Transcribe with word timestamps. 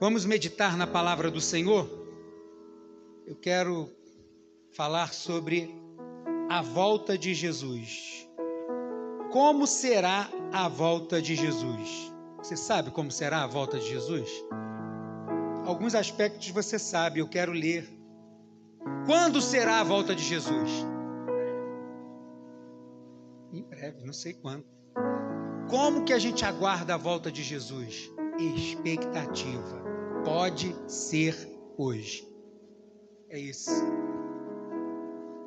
Vamos 0.00 0.24
meditar 0.24 0.76
na 0.76 0.86
palavra 0.86 1.30
do 1.30 1.40
Senhor? 1.40 1.88
Eu 3.26 3.36
quero 3.36 3.88
falar 4.72 5.12
sobre 5.12 5.74
a 6.48 6.60
volta 6.60 7.16
de 7.16 7.34
Jesus. 7.34 8.28
Como 9.30 9.66
será 9.66 10.28
a 10.52 10.68
volta 10.68 11.22
de 11.22 11.34
Jesus? 11.34 12.12
Você 12.38 12.56
sabe 12.56 12.90
como 12.90 13.10
será 13.10 13.44
a 13.44 13.46
volta 13.46 13.78
de 13.78 13.88
Jesus? 13.88 14.28
Alguns 15.64 15.94
aspectos 15.94 16.50
você 16.50 16.78
sabe, 16.78 17.20
eu 17.20 17.28
quero 17.28 17.52
ler. 17.52 17.88
Quando 19.06 19.40
será 19.40 19.80
a 19.80 19.84
volta 19.84 20.14
de 20.14 20.22
Jesus? 20.22 20.70
Em 23.52 23.62
breve, 23.62 24.04
não 24.04 24.12
sei 24.12 24.34
quando. 24.34 24.66
Como 25.70 26.04
que 26.04 26.12
a 26.12 26.18
gente 26.18 26.44
aguarda 26.44 26.94
a 26.94 26.98
volta 26.98 27.32
de 27.32 27.42
Jesus? 27.42 28.11
Expectativa. 28.38 29.82
Pode 30.24 30.74
ser 30.86 31.36
hoje. 31.76 32.26
É 33.28 33.38
isso. 33.38 33.70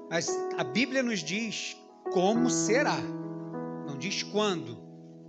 Mas 0.09 0.29
a 0.57 0.63
Bíblia 0.63 1.01
nos 1.01 1.19
diz 1.19 1.75
como 2.11 2.49
será. 2.49 2.97
Não 3.87 3.97
diz 3.97 4.23
quando, 4.23 4.77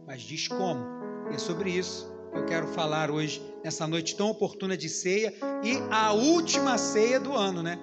mas 0.06 0.22
diz 0.22 0.48
como. 0.48 0.84
E 1.30 1.34
é 1.34 1.38
sobre 1.38 1.70
isso 1.70 2.12
que 2.32 2.38
eu 2.38 2.44
quero 2.44 2.66
falar 2.68 3.10
hoje, 3.10 3.42
nessa 3.64 3.86
noite 3.86 4.16
tão 4.16 4.30
oportuna 4.30 4.76
de 4.76 4.88
ceia 4.88 5.32
e 5.62 5.78
a 5.90 6.12
última 6.12 6.76
ceia 6.76 7.18
do 7.18 7.32
ano, 7.32 7.62
né? 7.62 7.78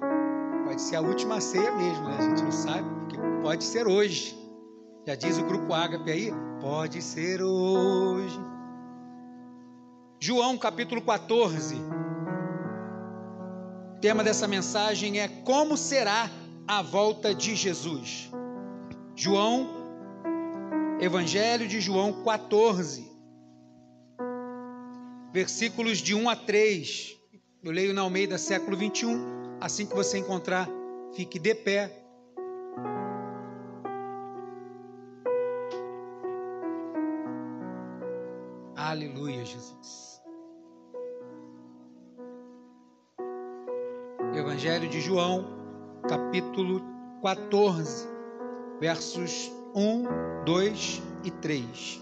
Pode 0.66 0.82
ser 0.82 0.96
a 0.96 1.02
última 1.02 1.42
ceia 1.42 1.72
mesmo, 1.76 2.04
né? 2.08 2.18
A 2.20 2.22
gente 2.22 2.44
não 2.44 2.52
sabe, 2.52 2.88
porque 3.00 3.18
pode 3.42 3.64
ser 3.64 3.88
hoje. 3.88 4.38
Já 5.06 5.16
diz 5.16 5.38
o 5.38 5.44
grupo 5.44 5.74
Ágape 5.74 6.12
aí, 6.12 6.32
pode 6.62 7.02
ser 7.02 7.42
hoje. 7.42 8.53
João 10.26 10.58
capítulo 10.58 11.02
14. 11.02 11.76
O 13.98 14.00
tema 14.00 14.24
dessa 14.24 14.48
mensagem 14.48 15.20
é 15.20 15.28
como 15.28 15.76
será 15.76 16.32
a 16.66 16.82
volta 16.82 17.36
de 17.36 17.54
Jesus. 17.58 18.32
João, 19.18 19.68
Evangelho 21.02 21.68
de 21.68 21.82
João 21.82 22.24
14, 22.24 23.06
versículos 25.34 25.98
de 25.98 26.16
1 26.16 26.30
a 26.30 26.38
3. 26.38 27.18
Eu 27.62 27.74
leio 27.74 27.94
na 27.94 28.00
Almeida 28.00 28.38
século 28.38 28.78
21. 28.78 29.58
Assim 29.60 29.86
que 29.86 29.94
você 29.94 30.20
encontrar, 30.20 30.70
fique 31.14 31.38
de 31.38 31.54
pé. 31.54 31.92
Aleluia, 38.74 39.44
Jesus. 39.44 40.13
Evangelho 44.54 44.88
de 44.88 45.02
João, 45.02 45.48
capítulo 46.08 46.80
14, 47.24 48.08
versos 48.80 49.52
1, 49.74 50.44
2 50.46 51.02
e 51.24 51.32
3. 51.32 52.02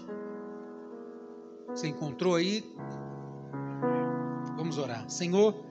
Você 1.68 1.88
encontrou 1.88 2.34
aí? 2.34 2.62
Vamos 4.54 4.76
orar. 4.76 5.08
Senhor, 5.08 5.64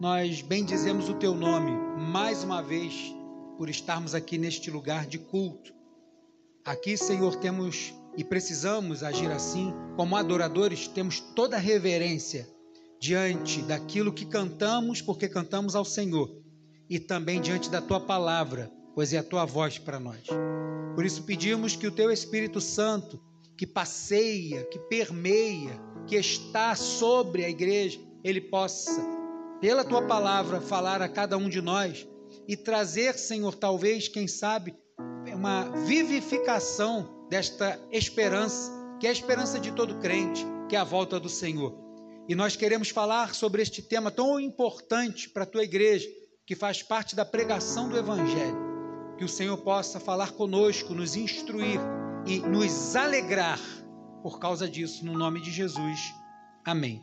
nós 0.00 0.42
bendizemos 0.42 1.08
o 1.08 1.14
teu 1.14 1.32
nome 1.32 1.70
mais 2.10 2.42
uma 2.42 2.60
vez 2.60 3.14
por 3.56 3.70
estarmos 3.70 4.12
aqui 4.12 4.36
neste 4.36 4.68
lugar 4.68 5.06
de 5.06 5.20
culto. 5.20 5.72
Aqui, 6.64 6.96
Senhor, 6.96 7.36
temos 7.36 7.94
e 8.16 8.24
precisamos 8.24 9.04
agir 9.04 9.30
assim, 9.30 9.72
como 9.94 10.16
adoradores, 10.16 10.88
temos 10.88 11.20
toda 11.20 11.54
a 11.54 11.60
reverência 11.60 12.48
diante 13.00 13.62
daquilo 13.62 14.12
que 14.12 14.26
cantamos, 14.26 15.00
porque 15.00 15.28
cantamos 15.28 15.74
ao 15.74 15.84
Senhor 15.84 16.30
e 16.88 16.98
também 16.98 17.40
diante 17.40 17.68
da 17.68 17.80
tua 17.80 18.00
palavra, 18.00 18.70
pois 18.94 19.12
é 19.12 19.18
a 19.18 19.22
tua 19.22 19.44
voz 19.44 19.78
para 19.78 20.00
nós. 20.00 20.26
Por 20.94 21.04
isso 21.04 21.22
pedimos 21.24 21.76
que 21.76 21.86
o 21.86 21.92
teu 21.92 22.10
Espírito 22.10 22.60
Santo, 22.60 23.20
que 23.56 23.66
passeia, 23.66 24.64
que 24.64 24.78
permeia, 24.78 25.80
que 26.06 26.16
está 26.16 26.74
sobre 26.74 27.44
a 27.44 27.50
igreja, 27.50 28.00
ele 28.22 28.40
possa, 28.40 29.02
pela 29.60 29.84
tua 29.84 30.02
palavra, 30.02 30.60
falar 30.60 31.02
a 31.02 31.08
cada 31.08 31.36
um 31.36 31.48
de 31.48 31.60
nós 31.60 32.06
e 32.48 32.56
trazer, 32.56 33.18
Senhor, 33.18 33.54
talvez, 33.54 34.08
quem 34.08 34.26
sabe, 34.26 34.74
uma 35.34 35.64
vivificação 35.84 37.26
desta 37.28 37.78
esperança, 37.90 38.72
que 38.98 39.06
é 39.06 39.10
a 39.10 39.12
esperança 39.12 39.60
de 39.60 39.72
todo 39.72 39.98
crente, 39.98 40.46
que 40.68 40.76
é 40.76 40.78
a 40.78 40.84
volta 40.84 41.20
do 41.20 41.28
Senhor. 41.28 41.85
E 42.28 42.34
nós 42.34 42.56
queremos 42.56 42.90
falar 42.90 43.34
sobre 43.34 43.62
este 43.62 43.80
tema 43.80 44.10
tão 44.10 44.40
importante 44.40 45.28
para 45.28 45.44
a 45.44 45.46
tua 45.46 45.62
igreja, 45.62 46.08
que 46.44 46.56
faz 46.56 46.82
parte 46.82 47.14
da 47.14 47.24
pregação 47.24 47.88
do 47.88 47.96
Evangelho. 47.96 48.66
Que 49.16 49.24
o 49.24 49.28
Senhor 49.28 49.56
possa 49.58 50.00
falar 50.00 50.32
conosco, 50.32 50.92
nos 50.92 51.16
instruir 51.16 51.80
e 52.26 52.40
nos 52.40 52.96
alegrar 52.96 53.60
por 54.22 54.40
causa 54.40 54.68
disso, 54.68 55.04
no 55.04 55.16
nome 55.16 55.40
de 55.40 55.52
Jesus. 55.52 56.00
Amém. 56.64 57.00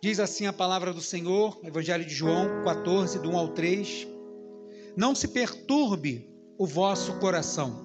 Diz 0.00 0.20
assim 0.20 0.46
a 0.46 0.52
palavra 0.52 0.92
do 0.92 1.00
Senhor, 1.00 1.58
Evangelho 1.64 2.04
de 2.04 2.14
João 2.14 2.62
14, 2.64 3.18
do 3.18 3.30
1 3.30 3.36
ao 3.36 3.48
3. 3.48 4.06
Não 4.96 5.16
se 5.16 5.26
perturbe 5.26 6.30
o 6.56 6.64
vosso 6.64 7.18
coração. 7.18 7.84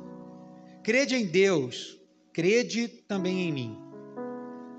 Crede 0.83 1.15
em 1.15 1.25
Deus, 1.25 1.97
crede 2.31 2.87
também 2.87 3.49
em 3.49 3.51
mim. 3.51 3.90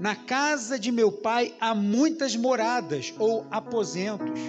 Na 0.03 0.17
casa 0.17 0.81
de 0.81 0.91
meu 0.91 1.13
pai 1.13 1.55
há 1.61 1.77
muitas 1.77 2.35
moradas 2.35 3.15
ou 3.21 3.47
aposentos. 3.53 4.41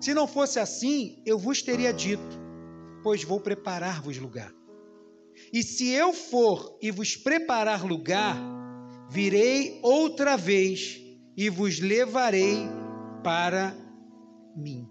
Se 0.00 0.14
não 0.14 0.26
fosse 0.26 0.58
assim, 0.58 1.22
eu 1.26 1.38
vos 1.38 1.60
teria 1.60 1.92
dito, 1.92 2.40
pois 3.02 3.22
vou 3.22 3.38
preparar-vos 3.38 4.16
lugar. 4.16 4.50
E 5.52 5.62
se 5.62 5.90
eu 5.90 6.14
for 6.14 6.78
e 6.80 6.90
vos 6.90 7.14
preparar 7.14 7.84
lugar, 7.84 8.34
virei 9.10 9.78
outra 9.82 10.34
vez 10.34 10.98
e 11.36 11.50
vos 11.50 11.78
levarei 11.78 12.66
para 13.22 13.76
mim. 14.56 14.88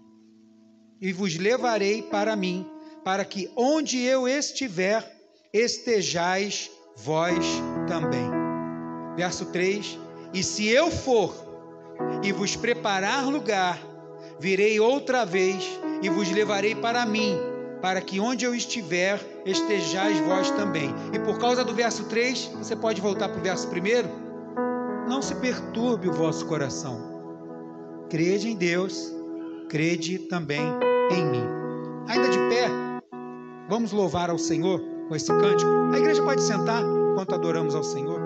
E 1.00 1.12
vos 1.12 1.36
levarei 1.36 2.00
para 2.00 2.36
mim, 2.36 2.64
para 3.02 3.24
que 3.24 3.50
onde 3.56 3.98
eu 3.98 4.28
estiver, 4.28 5.04
estejais 5.52 6.70
vós 6.96 7.44
também. 7.88 8.39
Verso 9.20 9.44
3: 9.52 9.98
E 10.32 10.42
se 10.42 10.66
eu 10.66 10.90
for 10.90 11.34
e 12.22 12.32
vos 12.32 12.56
preparar 12.56 13.26
lugar, 13.26 13.78
virei 14.38 14.80
outra 14.80 15.26
vez 15.26 15.78
e 16.00 16.08
vos 16.08 16.30
levarei 16.30 16.74
para 16.74 17.04
mim, 17.04 17.36
para 17.82 18.00
que 18.00 18.18
onde 18.18 18.46
eu 18.46 18.54
estiver, 18.54 19.20
estejais 19.44 20.18
vós 20.20 20.50
também. 20.52 20.94
E 21.12 21.18
por 21.18 21.38
causa 21.38 21.62
do 21.62 21.74
verso 21.74 22.04
3, 22.04 22.50
você 22.56 22.74
pode 22.74 23.02
voltar 23.02 23.28
para 23.28 23.38
o 23.38 23.42
verso 23.42 23.68
1. 23.68 25.06
Não 25.06 25.20
se 25.20 25.34
perturbe 25.34 26.08
o 26.08 26.14
vosso 26.14 26.46
coração. 26.46 26.98
Crede 28.08 28.48
em 28.48 28.56
Deus, 28.56 29.12
crede 29.68 30.18
também 30.30 30.62
em 31.10 31.26
mim. 31.26 31.44
Ainda 32.08 32.30
de 32.30 32.38
pé, 32.48 32.70
vamos 33.68 33.92
louvar 33.92 34.30
ao 34.30 34.38
Senhor 34.38 34.80
com 35.10 35.14
esse 35.14 35.26
cântico. 35.26 35.70
A 35.92 35.98
igreja 35.98 36.22
pode 36.22 36.42
sentar 36.42 36.82
enquanto 37.10 37.34
adoramos 37.34 37.74
ao 37.74 37.84
Senhor. 37.84 38.19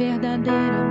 verdadeira 0.00 0.89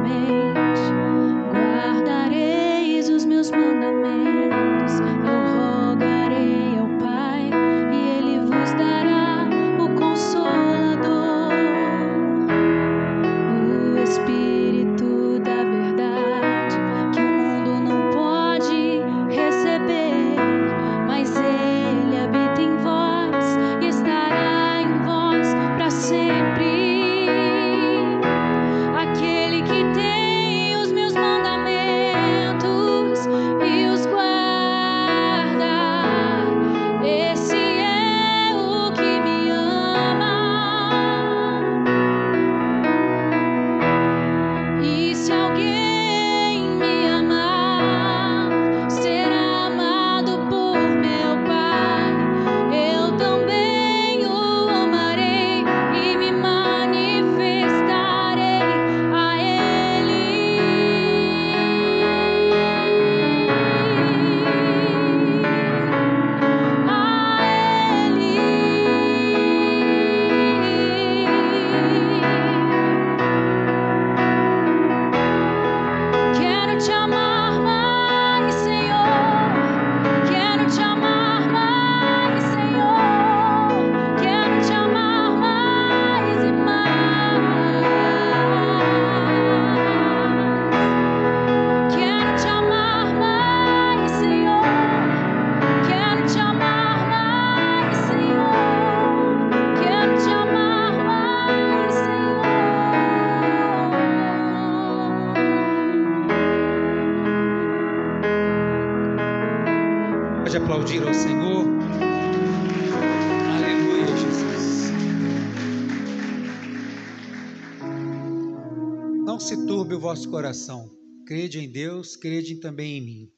vosso 120.19 120.29
coração. 120.29 120.91
Crede 121.25 121.59
em 121.59 121.71
Deus, 121.71 122.17
crede 122.17 122.55
também 122.55 122.97
em 122.97 123.01
mim. 123.01 123.33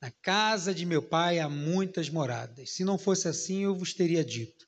Na 0.00 0.10
casa 0.10 0.72
de 0.72 0.86
meu 0.86 1.02
pai 1.02 1.40
há 1.40 1.48
muitas 1.48 2.08
moradas. 2.08 2.70
Se 2.70 2.84
não 2.84 2.96
fosse 2.96 3.26
assim, 3.26 3.64
eu 3.64 3.74
vos 3.74 3.92
teria 3.92 4.24
dito: 4.24 4.64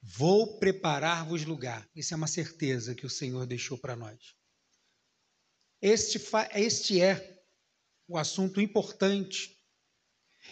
Vou 0.00 0.58
preparar-vos 0.60 1.44
lugar. 1.44 1.88
Isso 1.96 2.14
é 2.14 2.16
uma 2.16 2.28
certeza 2.28 2.94
que 2.94 3.04
o 3.04 3.10
Senhor 3.10 3.44
deixou 3.44 3.76
para 3.76 3.96
nós. 3.96 4.36
Este, 5.82 6.20
este 6.54 7.00
é 7.00 7.42
o 8.06 8.16
assunto 8.16 8.60
importante 8.60 9.50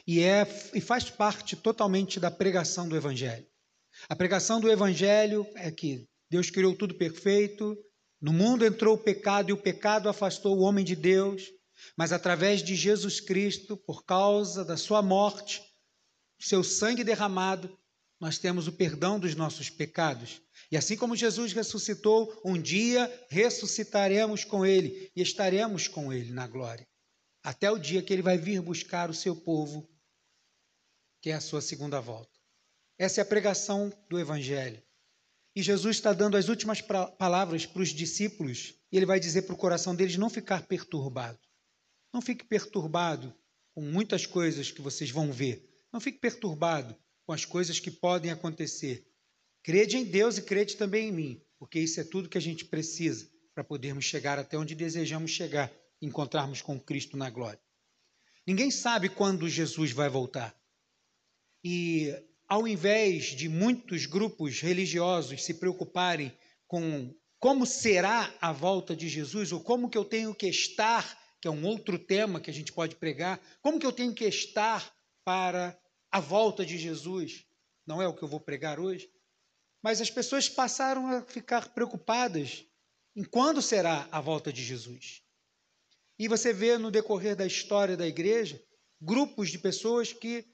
e, 0.05 0.21
é, 0.21 0.43
e 0.75 0.81
faz 0.81 1.09
parte 1.09 1.55
totalmente 1.55 2.19
da 2.19 2.33
pregação 2.33 2.89
do 2.89 2.97
Evangelho. 2.97 3.47
A 4.09 4.17
pregação 4.17 4.61
do 4.61 4.71
Evangelho 4.71 5.47
é 5.55 5.71
que 5.71 6.09
Deus 6.29 6.51
criou 6.51 6.75
tudo 6.75 6.97
perfeito, 6.97 7.79
no 8.23 8.33
mundo 8.33 8.65
entrou 8.65 8.95
o 8.95 8.99
pecado 8.99 9.51
e 9.51 9.53
o 9.53 9.61
pecado 9.61 10.09
afastou 10.09 10.57
o 10.57 10.63
homem 10.63 10.85
de 10.85 10.95
Deus, 10.95 11.43
mas 11.97 12.13
através 12.13 12.63
de 12.63 12.77
Jesus 12.77 13.21
Cristo, 13.21 13.77
por 13.77 14.05
causa 14.05 14.65
da 14.65 14.77
sua 14.77 15.03
morte, 15.03 15.61
seu 16.41 16.63
sangue 16.63 17.03
derramado, 17.03 17.77
nós 18.21 18.39
temos 18.39 18.69
o 18.69 18.73
perdão 18.73 19.19
dos 19.19 19.35
nossos 19.35 19.69
pecados. 19.69 20.41
E 20.71 20.77
assim 20.77 20.97
como 20.97 21.17
Jesus 21.17 21.53
ressuscitou, 21.53 22.41
um 22.45 22.57
dia 22.57 23.13
ressuscitaremos 23.29 24.45
com 24.45 24.65
ele 24.65 25.11
e 25.17 25.21
estaremos 25.21 25.89
com 25.89 26.13
ele 26.13 26.33
na 26.33 26.47
glória. 26.47 26.87
Até 27.43 27.73
o 27.73 27.79
dia 27.79 28.05
que 28.05 28.13
ele 28.13 28.23
vai 28.23 28.39
vir 28.39 28.63
buscar 28.63 29.11
o 29.11 29.15
seu 29.15 29.35
povo, 29.35 29.91
que 31.21 31.31
é 31.31 31.35
a 31.35 31.41
sua 31.41 31.61
segunda 31.61 32.01
volta. 32.01 32.31
Essa 32.97 33.21
é 33.21 33.23
a 33.23 33.27
pregação 33.27 33.93
do 34.09 34.17
evangelho. 34.17 34.81
E 35.55 35.63
Jesus 35.63 35.97
está 35.97 36.13
dando 36.13 36.37
as 36.37 36.49
últimas 36.49 36.81
palavras 36.81 37.67
para 37.67 37.83
os 37.83 37.91
discípulos, 37.91 38.75
e 38.91 38.97
ele 38.97 39.07
vai 39.07 39.21
dizer 39.21 39.43
para 39.43 39.55
o 39.55 39.59
coração 39.59 39.95
deles 39.95 40.17
não 40.17 40.31
ficar 40.31 40.67
perturbado. 40.67 41.39
Não 42.13 42.23
fique 42.23 42.45
perturbado 42.45 43.35
com 43.75 43.83
muitas 43.83 44.27
coisas 44.27 44.71
que 44.71 44.81
vocês 44.81 45.11
vão 45.11 45.33
ver. 45.33 45.69
Não 45.93 46.01
fique 46.01 46.19
perturbado 46.19 46.97
com 47.27 47.33
as 47.33 47.45
coisas 47.45 47.79
que 47.79 47.91
podem 47.91 48.31
acontecer. 48.31 49.07
Crede 49.63 49.97
em 49.97 50.05
Deus 50.05 50.39
e 50.39 50.43
crede 50.43 50.77
também 50.77 51.09
em 51.09 51.13
mim, 51.13 51.43
porque 51.59 51.79
isso 51.79 52.01
é 52.01 52.05
tudo 52.05 52.29
que 52.29 52.39
a 52.39 52.41
gente 52.41 52.65
precisa 52.65 53.31
para 53.55 53.63
podermos 53.63 54.05
chegar 54.05 54.39
até 54.39 54.57
onde 54.57 54.75
desejamos 54.75 55.31
chegar, 55.31 55.73
encontrarmos 56.01 56.63
com 56.63 56.81
Cristo 56.81 57.17
na 57.17 57.31
glória. 57.31 57.61
Ninguém 58.47 58.71
sabe 58.71 59.09
quando 59.09 59.49
Jesus 59.49 59.93
vai 59.93 60.09
voltar. 60.09 60.57
E 61.63 62.13
ao 62.53 62.69
invés 62.69 63.29
de 63.35 63.49
muitos 63.49 64.05
grupos 64.05 64.61
religiosos 64.61 65.43
se 65.43 65.55
preocuparem 65.55 66.37
com 66.69 67.11
como 67.39 67.65
será 67.65 68.31
a 68.43 68.53
volta 68.53 68.95
de 68.95 69.09
Jesus 69.09 69.53
ou 69.53 69.61
como 69.63 69.89
que 69.89 69.97
eu 69.97 70.05
tenho 70.05 70.35
que 70.35 70.47
estar, 70.49 71.19
que 71.41 71.49
é 71.49 71.51
um 71.51 71.65
outro 71.65 71.99
tema 71.99 72.43
que 72.43 72.51
a 72.51 72.53
gente 72.53 72.71
pode 72.71 72.97
pregar, 72.97 73.41
como 73.63 73.81
que 73.81 73.87
eu 73.87 73.91
tenho 73.91 74.13
que 74.13 74.27
estar 74.27 74.95
para 75.25 75.81
a 76.11 76.21
volta 76.21 76.63
de 76.63 76.77
Jesus, 76.77 77.43
não 77.87 78.03
é 78.03 78.07
o 78.07 78.13
que 78.13 78.23
eu 78.23 78.29
vou 78.29 78.39
pregar 78.39 78.79
hoje, 78.79 79.11
mas 79.83 80.03
as 80.03 80.11
pessoas 80.11 80.47
passaram 80.47 81.07
a 81.07 81.23
ficar 81.23 81.73
preocupadas 81.73 82.67
em 83.17 83.25
quando 83.25 83.63
será 83.63 84.07
a 84.13 84.21
volta 84.21 84.53
de 84.53 84.63
Jesus. 84.63 85.23
E 86.19 86.29
você 86.29 86.53
vê 86.53 86.77
no 86.77 86.91
decorrer 86.91 87.35
da 87.35 87.47
história 87.47 87.97
da 87.97 88.07
igreja 88.07 88.63
grupos 89.01 89.51
de 89.51 89.59
pessoas 89.59 90.13
que 90.13 90.52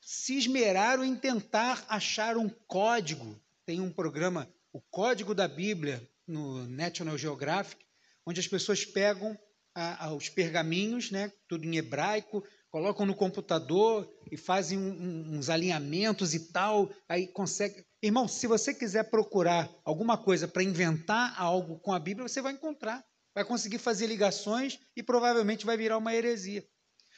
se 0.00 0.36
esmeraram 0.36 1.04
em 1.04 1.16
tentar 1.16 1.84
achar 1.88 2.36
um 2.36 2.48
código. 2.66 3.40
Tem 3.64 3.80
um 3.80 3.92
programa, 3.92 4.48
o 4.72 4.80
Código 4.80 5.34
da 5.34 5.48
Bíblia, 5.48 6.06
no 6.26 6.66
National 6.66 7.16
Geographic, 7.16 7.84
onde 8.26 8.40
as 8.40 8.48
pessoas 8.48 8.84
pegam 8.84 9.38
a, 9.74 10.06
a, 10.06 10.14
os 10.14 10.28
pergaminhos, 10.28 11.10
né, 11.10 11.32
tudo 11.48 11.64
em 11.64 11.76
hebraico, 11.76 12.42
colocam 12.70 13.06
no 13.06 13.14
computador 13.14 14.10
e 14.30 14.36
fazem 14.36 14.78
um, 14.78 14.90
um, 14.90 15.38
uns 15.38 15.48
alinhamentos 15.48 16.34
e 16.34 16.52
tal, 16.52 16.90
aí 17.08 17.26
consegue. 17.28 17.84
Irmão, 18.02 18.28
se 18.28 18.46
você 18.46 18.74
quiser 18.74 19.10
procurar 19.10 19.68
alguma 19.84 20.18
coisa 20.18 20.46
para 20.46 20.62
inventar 20.62 21.34
algo 21.40 21.78
com 21.80 21.92
a 21.92 21.98
Bíblia, 21.98 22.28
você 22.28 22.42
vai 22.42 22.52
encontrar, 22.52 23.04
vai 23.34 23.44
conseguir 23.44 23.78
fazer 23.78 24.06
ligações 24.06 24.78
e 24.96 25.02
provavelmente 25.02 25.66
vai 25.66 25.76
virar 25.76 25.98
uma 25.98 26.14
heresia. 26.14 26.66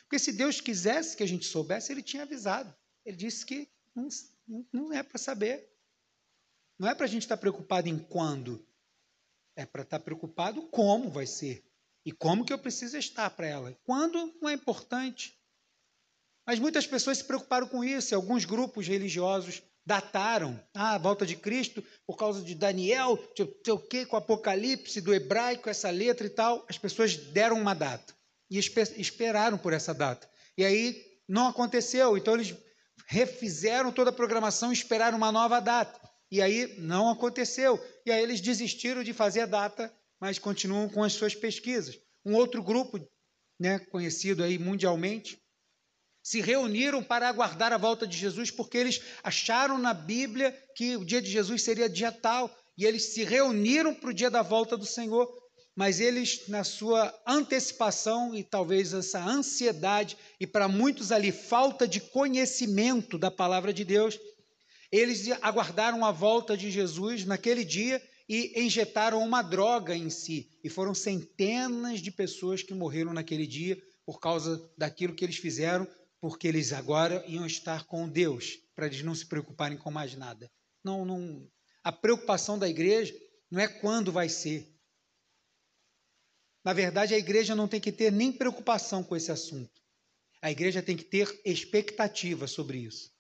Porque 0.09 0.19
se 0.19 0.33
Deus 0.33 0.59
quisesse 0.59 1.15
que 1.15 1.23
a 1.23 1.29
gente 1.29 1.45
soubesse, 1.45 1.93
ele 1.93 2.03
tinha 2.03 2.23
avisado. 2.23 2.75
Ele 3.05 3.15
disse 3.15 3.45
que 3.45 3.69
não, 3.95 4.09
não 4.73 4.93
é 4.93 5.03
para 5.03 5.19
saber. 5.19 5.71
Não 6.79 6.89
é 6.89 6.95
para 6.95 7.05
a 7.05 7.09
gente 7.09 7.23
estar 7.23 7.37
tá 7.37 7.41
preocupado 7.41 7.91
em 7.91 7.99
quando. 7.99 8.67
É 9.55 9.67
para 9.67 9.83
estar 9.83 9.99
tá 9.99 10.05
preocupado 10.05 10.63
como 10.69 11.11
vai 11.11 11.27
ser. 11.27 11.63
E 12.07 12.11
como 12.11 12.43
que 12.43 12.55
eu 12.55 12.59
preciso 12.59 12.97
estar 12.97 13.29
para 13.29 13.47
ela. 13.47 13.79
Quando 13.85 14.35
não 14.41 14.49
é 14.49 14.55
importante. 14.55 15.39
Mas 16.47 16.59
muitas 16.59 16.87
pessoas 16.87 17.19
se 17.19 17.25
preocuparam 17.25 17.69
com 17.69 17.85
isso. 17.85 18.15
E 18.15 18.17
alguns 18.17 18.47
grupos 18.47 18.89
religiosos 18.89 19.63
dataram 19.85 20.59
ah, 20.73 20.95
a 20.95 20.99
volta 20.99 21.27
de 21.27 21.37
Cristo 21.37 21.85
por 22.07 22.17
causa 22.17 22.43
de 22.43 22.55
Daniel, 22.55 23.19
sei 23.37 23.75
o 23.75 23.79
quê, 23.79 24.07
com 24.07 24.17
o 24.17 24.19
Apocalipse, 24.19 25.03
do 25.03 25.13
hebraico, 25.13 25.69
essa 25.69 25.91
letra 25.91 26.27
e 26.27 26.31
tal. 26.31 26.65
As 26.67 26.79
pessoas 26.79 27.15
deram 27.15 27.61
uma 27.61 27.75
data 27.75 28.18
e 28.51 28.59
esperaram 28.59 29.59
por 29.59 29.73
essa 29.73 29.93
data. 29.93 30.29
E 30.57 30.65
aí 30.65 30.97
não 31.29 31.49
aconteceu, 31.49 32.17
então 32.17 32.35
eles 32.35 32.55
refizeram 33.07 33.93
toda 33.93 34.11
a 34.11 34.13
programação 34.13 34.71
e 34.71 34.75
esperaram 34.75 35.17
uma 35.17 35.33
nova 35.33 35.61
data. 35.61 36.01
E 36.31 36.43
aí 36.43 36.77
não 36.79 37.09
aconteceu. 37.09 37.83
E 38.05 38.11
aí 38.11 38.23
eles 38.23 38.41
desistiram 38.41 39.03
de 39.03 39.13
fazer 39.13 39.43
a 39.43 39.47
data 39.47 39.93
mas 40.21 40.39
continuam 40.39 40.89
com 40.89 41.03
as 41.03 41.13
suas 41.13 41.35
pesquisas. 41.35 41.99
Um 42.25 42.35
outro 42.35 42.63
grupo, 42.63 42.99
né, 43.59 43.79
conhecido 43.79 44.43
aí 44.43 44.59
mundialmente, 44.59 45.41
se 46.23 46.41
reuniram 46.41 47.03
para 47.03 47.29
aguardar 47.29 47.73
a 47.73 47.79
volta 47.79 48.07
de 48.07 48.17
Jesus, 48.17 48.51
porque 48.51 48.77
eles 48.77 49.01
acharam 49.23 49.79
na 49.79 49.95
Bíblia 49.95 50.53
que 50.75 50.97
o 50.97 51.05
dia 51.05 51.23
de 51.23 51.31
Jesus 51.31 51.63
seria 51.63 51.89
dia 51.89 52.13
tal, 52.13 52.55
e 52.77 52.85
eles 52.85 53.15
se 53.15 53.25
reuniram 53.25 53.95
para 53.95 54.11
o 54.11 54.15
dia 54.15 54.31
da 54.31 54.43
volta 54.43 54.77
do 54.77 54.85
Senhor, 54.85 55.27
mas 55.79 56.01
eles, 56.01 56.49
na 56.49 56.65
sua 56.65 57.17
antecipação 57.25 58.35
e 58.35 58.43
talvez 58.43 58.93
essa 58.93 59.25
ansiedade, 59.25 60.17
e 60.41 60.45
para 60.45 60.67
muitos 60.67 61.13
ali, 61.13 61.31
falta 61.31 61.87
de 61.87 62.01
conhecimento 62.01 63.17
da 63.17 63.31
palavra 63.31 63.73
de 63.73 63.85
Deus, 63.85 64.19
eles 64.91 65.31
aguardaram 65.41 66.05
a 66.05 66.11
volta 66.11 66.57
de 66.57 66.69
Jesus 66.69 67.25
naquele 67.25 67.65
dia 67.65 68.03
e 68.29 68.61
injetaram 68.61 69.23
uma 69.23 69.41
droga 69.41 69.95
em 69.95 70.11
si. 70.11 70.51
E 70.65 70.69
foram 70.69 70.97
centenas 70.97 72.01
de 72.01 72.11
pessoas 72.11 72.61
que 72.61 72.75
morreram 72.75 73.13
naquele 73.15 73.47
dia 73.47 73.81
por 74.05 74.19
causa 74.19 74.61
daquilo 74.77 75.15
que 75.15 75.25
eles 75.25 75.37
fizeram, 75.37 75.87
porque 76.21 76.49
eles 76.49 76.73
agora 76.73 77.25
iam 77.29 77.47
estar 77.47 77.85
com 77.85 78.09
Deus, 78.09 78.59
para 78.75 78.87
eles 78.87 79.05
não 79.05 79.15
se 79.15 79.27
preocuparem 79.27 79.79
com 79.79 79.93
mais 79.93 80.17
nada. 80.17 80.51
Não, 80.83 81.05
não. 81.05 81.49
A 81.85 81.93
preocupação 81.93 82.59
da 82.59 82.69
igreja 82.69 83.15
não 83.49 83.61
é 83.61 83.69
quando 83.69 84.11
vai 84.11 84.29
ser. 84.29 84.77
Na 86.69 86.75
verdade, 86.75 87.15
a 87.15 87.19
igreja 87.19 87.55
não 87.55 87.67
tem 87.67 87.81
que 87.81 87.91
ter 87.91 88.13
nem 88.13 88.31
preocupação 88.31 89.03
com 89.03 89.17
esse 89.17 89.33
assunto. 89.33 89.81
A 90.43 90.51
igreja 90.51 90.83
tem 90.83 90.99
que 90.99 91.03
ter 91.03 91.41
expectativa 91.43 92.47
sobre 92.47 92.77
isso. 92.77 93.11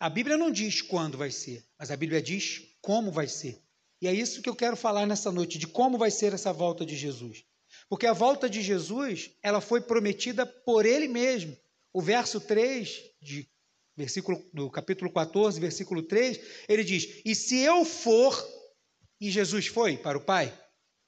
A 0.00 0.10
Bíblia 0.10 0.36
não 0.36 0.50
diz 0.50 0.82
quando 0.82 1.16
vai 1.16 1.30
ser, 1.30 1.64
mas 1.78 1.92
a 1.92 1.96
Bíblia 1.96 2.20
diz 2.20 2.60
como 2.80 3.12
vai 3.12 3.28
ser. 3.28 3.62
E 4.00 4.08
é 4.08 4.12
isso 4.12 4.42
que 4.42 4.48
eu 4.48 4.56
quero 4.56 4.76
falar 4.76 5.06
nessa 5.06 5.30
noite, 5.30 5.58
de 5.58 5.68
como 5.68 5.96
vai 5.96 6.10
ser 6.10 6.32
essa 6.32 6.52
volta 6.52 6.84
de 6.84 6.96
Jesus. 6.96 7.44
Porque 7.88 8.04
a 8.04 8.12
volta 8.12 8.50
de 8.50 8.60
Jesus, 8.60 9.30
ela 9.44 9.60
foi 9.60 9.80
prometida 9.80 10.44
por 10.44 10.84
ele 10.84 11.06
mesmo. 11.06 11.56
O 11.92 12.02
verso 12.02 12.40
3 12.40 13.00
de 13.22 13.48
versículo 13.96 14.44
do 14.52 14.68
capítulo 14.68 15.12
14, 15.12 15.60
versículo 15.60 16.02
3, 16.02 16.40
ele 16.68 16.82
diz: 16.82 17.22
"E 17.24 17.32
se 17.32 17.60
eu 17.60 17.84
for 17.84 18.36
e 19.20 19.30
Jesus 19.30 19.68
foi 19.68 19.96
para 19.96 20.18
o 20.18 20.24
Pai? 20.24 20.52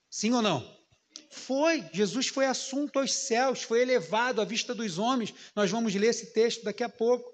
Sim 0.08 0.34
ou 0.34 0.40
não? 0.40 0.83
Foi, 1.30 1.84
Jesus 1.92 2.28
foi 2.28 2.46
assunto 2.46 2.98
aos 2.98 3.12
céus, 3.12 3.62
foi 3.62 3.82
elevado 3.82 4.40
à 4.40 4.44
vista 4.44 4.74
dos 4.74 4.98
homens. 4.98 5.34
Nós 5.54 5.70
vamos 5.70 5.94
ler 5.94 6.08
esse 6.08 6.26
texto 6.26 6.64
daqui 6.64 6.82
a 6.82 6.88
pouco. 6.88 7.30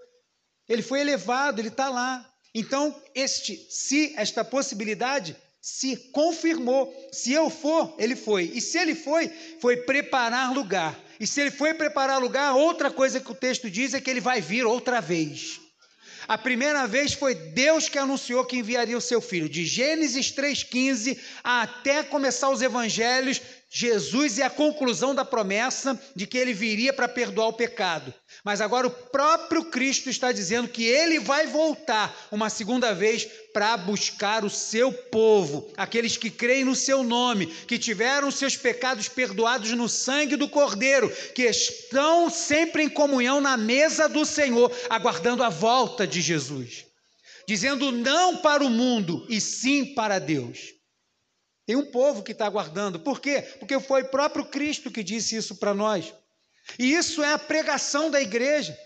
Ele 0.69 0.83
foi 0.83 1.01
elevado, 1.01 1.61
ele 1.61 1.69
está 1.69 1.89
lá. 1.89 2.29
Então, 2.55 3.01
este, 3.15 3.57
se 3.71 4.15
esta 4.17 4.45
possibilidade 4.45 5.37
se 5.61 5.97
confirmou. 6.11 6.93
Se 7.13 7.33
eu 7.33 7.51
for, 7.51 7.95
ele 7.99 8.17
foi. 8.17 8.51
E 8.55 8.61
se 8.61 8.79
ele 8.79 8.95
foi, 8.95 9.29
foi 9.61 9.77
preparar 9.79 10.53
lugar. 10.53 10.99
E 11.19 11.27
se 11.27 11.41
ele 11.43 11.51
foi 11.51 11.75
preparar 11.75 12.21
lugar, 12.21 12.55
outra 12.55 12.91
coisa 12.91 13.21
que 13.21 13.31
o 13.31 13.35
texto 13.35 13.69
diz 13.71 13.93
é 13.93 14.01
que 14.01 14.09
ele 14.09 14.21
vai 14.21 14.41
vir 14.41 14.65
outra 14.65 15.01
vez. 15.01 15.61
A 16.27 16.39
primeira 16.39 16.87
vez 16.87 17.13
foi 17.13 17.35
Deus 17.35 17.89
que 17.89 17.99
anunciou 17.99 18.45
que 18.45 18.57
enviaria 18.57 18.97
o 18.97 19.01
seu 19.01 19.21
filho. 19.21 19.49
De 19.49 19.67
Gênesis 19.67 20.33
3,15 20.33 21.19
até 21.43 22.03
começar 22.03 22.51
os 22.51 22.63
evangelhos, 22.63 23.43
Jesus 23.73 24.41
é 24.41 24.43
a 24.43 24.51
conclusão 24.51 25.15
da 25.15 25.25
promessa 25.25 25.97
de 26.17 26.27
que 26.27 26.37
ele 26.37 26.53
viria 26.53 26.93
para 26.93 27.07
perdoar 27.07 27.47
o 27.47 27.53
pecado. 27.53 28.13
Mas 28.43 28.61
agora 28.61 28.89
o 28.89 28.91
próprio 28.91 29.67
Cristo 29.67 30.11
está 30.11 30.33
dizendo 30.33 30.67
que 30.67 30.85
ele 30.85 31.21
vai 31.21 31.47
voltar 31.47 32.13
uma 32.33 32.51
segunda 32.51 32.93
vez 32.93 33.29
para 33.53 33.77
buscar 33.77 34.45
o 34.45 34.51
seu 34.51 34.93
povo, 34.93 35.73
aqueles 35.77 36.17
que 36.17 36.31
creem 36.31 36.65
no 36.65 36.75
seu 36.75 37.05
nome, 37.05 37.47
que 37.47 37.79
tiveram 37.79 38.29
seus 38.33 38.57
pecados 38.57 39.09
perdoados 39.09 39.71
no 39.71 39.89
sangue 39.89 40.35
do 40.35 40.49
Cordeiro, 40.49 41.09
que 41.33 41.43
estão 41.43 42.29
sempre 42.29 42.83
em 42.83 42.89
comunhão 42.89 43.41
na 43.41 43.57
mesa 43.57 44.09
do 44.09 44.25
Senhor, 44.25 44.77
aguardando 44.89 45.45
a 45.45 45.49
volta 45.49 46.09
de 46.09 46.21
Jesus, 46.21 46.87
dizendo 47.47 47.93
não 47.93 48.39
para 48.39 48.65
o 48.65 48.71
mundo 48.71 49.25
e 49.29 49.41
sim 49.41 49.95
para 49.95 50.19
Deus. 50.19 50.80
Tem 51.71 51.77
um 51.77 51.87
povo 51.87 52.25
que 52.25 52.33
está 52.33 52.47
aguardando. 52.47 52.99
Por 52.99 53.21
quê? 53.21 53.43
Porque 53.61 53.79
foi 53.79 54.03
o 54.03 54.09
próprio 54.09 54.45
Cristo 54.45 54.91
que 54.91 55.05
disse 55.05 55.37
isso 55.37 55.55
para 55.55 55.73
nós. 55.73 56.13
E 56.77 56.93
isso 56.93 57.23
é 57.23 57.33
a 57.33 57.39
pregação 57.39 58.11
da 58.11 58.21
igreja. 58.21 58.77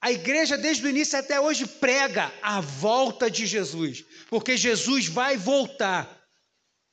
A 0.00 0.10
igreja, 0.10 0.56
desde 0.56 0.86
o 0.86 0.88
início 0.88 1.18
até 1.18 1.38
hoje, 1.38 1.66
prega 1.66 2.32
a 2.40 2.58
volta 2.58 3.30
de 3.30 3.44
Jesus, 3.44 4.02
porque 4.30 4.56
Jesus 4.56 5.08
vai 5.08 5.36
voltar. 5.36 6.08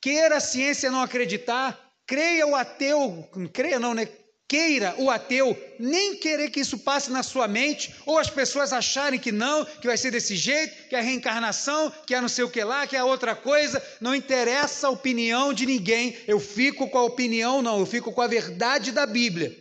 Queira 0.01 0.35
a 0.35 0.41
ciência 0.41 0.91
não 0.91 1.01
acreditar, 1.01 1.79
creia 2.05 2.45
o 2.45 2.53
ateu, 2.53 3.29
creia 3.53 3.79
não, 3.79 3.93
né? 3.93 4.09
Queira 4.47 4.95
o 4.97 5.09
ateu 5.09 5.57
nem 5.79 6.15
querer 6.15 6.49
que 6.49 6.59
isso 6.59 6.79
passe 6.79 7.11
na 7.11 7.21
sua 7.21 7.47
mente, 7.47 7.93
ou 8.05 8.17
as 8.17 8.29
pessoas 8.29 8.73
acharem 8.73 9.19
que 9.19 9.31
não, 9.31 9.65
que 9.65 9.87
vai 9.87 9.97
ser 9.97 10.11
desse 10.11 10.35
jeito, 10.35 10.87
que 10.87 10.95
é 10.95 10.99
a 10.99 11.01
reencarnação, 11.01 11.91
que 12.05 12.15
é 12.15 12.21
não 12.21 12.29
sei 12.29 12.43
o 12.43 12.49
que 12.49 12.63
lá, 12.63 12.87
que 12.87 12.95
é 12.95 13.03
outra 13.03 13.35
coisa, 13.35 13.83
não 13.99 14.15
interessa 14.15 14.87
a 14.87 14.91
opinião 14.91 15.53
de 15.53 15.65
ninguém, 15.65 16.15
eu 16.27 16.39
fico 16.39 16.89
com 16.89 16.97
a 16.97 17.03
opinião, 17.03 17.61
não, 17.61 17.79
eu 17.79 17.85
fico 17.85 18.11
com 18.11 18.21
a 18.21 18.27
verdade 18.27 18.91
da 18.91 19.05
Bíblia. 19.05 19.55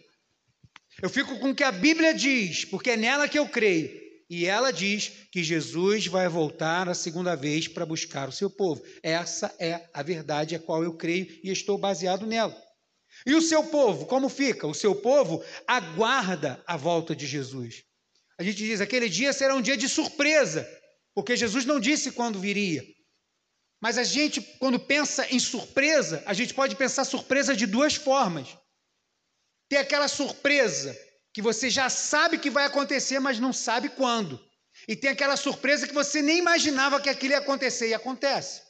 Eu 1.02 1.10
fico 1.10 1.38
com 1.38 1.50
o 1.50 1.54
que 1.54 1.64
a 1.64 1.72
Bíblia 1.72 2.14
diz, 2.14 2.64
porque 2.64 2.90
é 2.90 2.96
nela 2.96 3.28
que 3.28 3.38
eu 3.38 3.46
creio. 3.46 4.06
E 4.28 4.46
ela 4.46 4.72
diz 4.72 5.12
que 5.30 5.44
Jesus 5.44 6.06
vai 6.06 6.28
voltar 6.28 6.88
a 6.88 6.94
segunda 6.94 7.36
vez 7.36 7.68
para 7.68 7.86
buscar 7.86 8.28
o 8.28 8.32
seu 8.32 8.50
povo. 8.50 8.82
Essa 9.02 9.54
é 9.58 9.88
a 9.92 10.02
verdade 10.02 10.54
a 10.56 10.58
qual 10.58 10.82
eu 10.82 10.94
creio 10.94 11.28
e 11.44 11.50
estou 11.50 11.78
baseado 11.78 12.26
nela. 12.26 12.65
E 13.26 13.34
o 13.34 13.42
seu 13.42 13.64
povo, 13.64 14.06
como 14.06 14.28
fica? 14.28 14.68
O 14.68 14.74
seu 14.74 14.94
povo 14.94 15.44
aguarda 15.66 16.62
a 16.64 16.76
volta 16.76 17.14
de 17.14 17.26
Jesus. 17.26 17.82
A 18.38 18.44
gente 18.44 18.58
diz: 18.58 18.80
aquele 18.80 19.08
dia 19.08 19.32
será 19.32 19.54
um 19.56 19.60
dia 19.60 19.76
de 19.76 19.88
surpresa, 19.88 20.66
porque 21.12 21.36
Jesus 21.36 21.64
não 21.64 21.80
disse 21.80 22.12
quando 22.12 22.38
viria. 22.38 22.84
Mas 23.80 23.98
a 23.98 24.04
gente, 24.04 24.40
quando 24.58 24.78
pensa 24.78 25.26
em 25.34 25.40
surpresa, 25.40 26.22
a 26.24 26.32
gente 26.32 26.54
pode 26.54 26.76
pensar 26.76 27.04
surpresa 27.04 27.54
de 27.54 27.66
duas 27.66 27.96
formas. 27.96 28.56
Tem 29.68 29.80
aquela 29.80 30.06
surpresa 30.06 30.96
que 31.34 31.42
você 31.42 31.68
já 31.68 31.90
sabe 31.90 32.38
que 32.38 32.48
vai 32.48 32.64
acontecer, 32.64 33.18
mas 33.18 33.40
não 33.40 33.52
sabe 33.52 33.88
quando. 33.88 34.40
E 34.86 34.94
tem 34.94 35.10
aquela 35.10 35.36
surpresa 35.36 35.86
que 35.86 35.92
você 35.92 36.22
nem 36.22 36.38
imaginava 36.38 37.00
que 37.00 37.08
aquilo 37.08 37.32
ia 37.32 37.38
acontecer 37.38 37.88
e 37.88 37.94
acontece. 37.94 38.62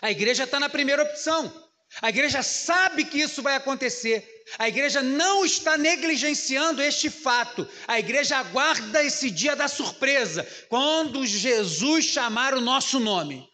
A 0.00 0.10
igreja 0.10 0.44
está 0.44 0.60
na 0.60 0.68
primeira 0.68 1.02
opção. 1.02 1.71
A 2.00 2.08
igreja 2.08 2.42
sabe 2.42 3.04
que 3.04 3.20
isso 3.20 3.42
vai 3.42 3.54
acontecer. 3.54 4.44
A 4.58 4.68
igreja 4.68 5.02
não 5.02 5.44
está 5.44 5.76
negligenciando 5.76 6.82
este 6.82 7.10
fato. 7.10 7.68
A 7.86 7.98
igreja 7.98 8.38
aguarda 8.38 9.04
esse 9.04 9.30
dia 9.30 9.54
da 9.54 9.68
surpresa, 9.68 10.46
quando 10.68 11.26
Jesus 11.26 12.06
chamar 12.06 12.54
o 12.54 12.60
nosso 12.60 12.98
nome. 12.98 13.46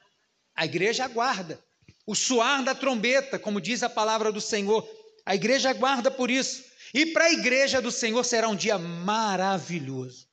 A 0.55 0.65
igreja 0.65 1.05
aguarda. 1.05 1.63
O 2.07 2.15
soar 2.15 2.63
da 2.63 2.75
trombeta, 2.75 3.39
como 3.39 3.61
diz 3.61 3.83
a 3.83 3.89
palavra 3.89 4.31
do 4.31 4.41
Senhor. 4.41 4.89
A 5.27 5.35
igreja 5.35 5.71
aguarda 5.71 6.11
por 6.11 6.31
isso. 6.31 6.65
E 6.95 7.07
para 7.07 7.25
a 7.25 7.33
igreja 7.33 7.83
do 7.83 7.91
Senhor 7.91 8.25
será 8.25 8.49
um 8.49 8.57
dia 8.57 8.79
maravilhoso. 8.79 10.27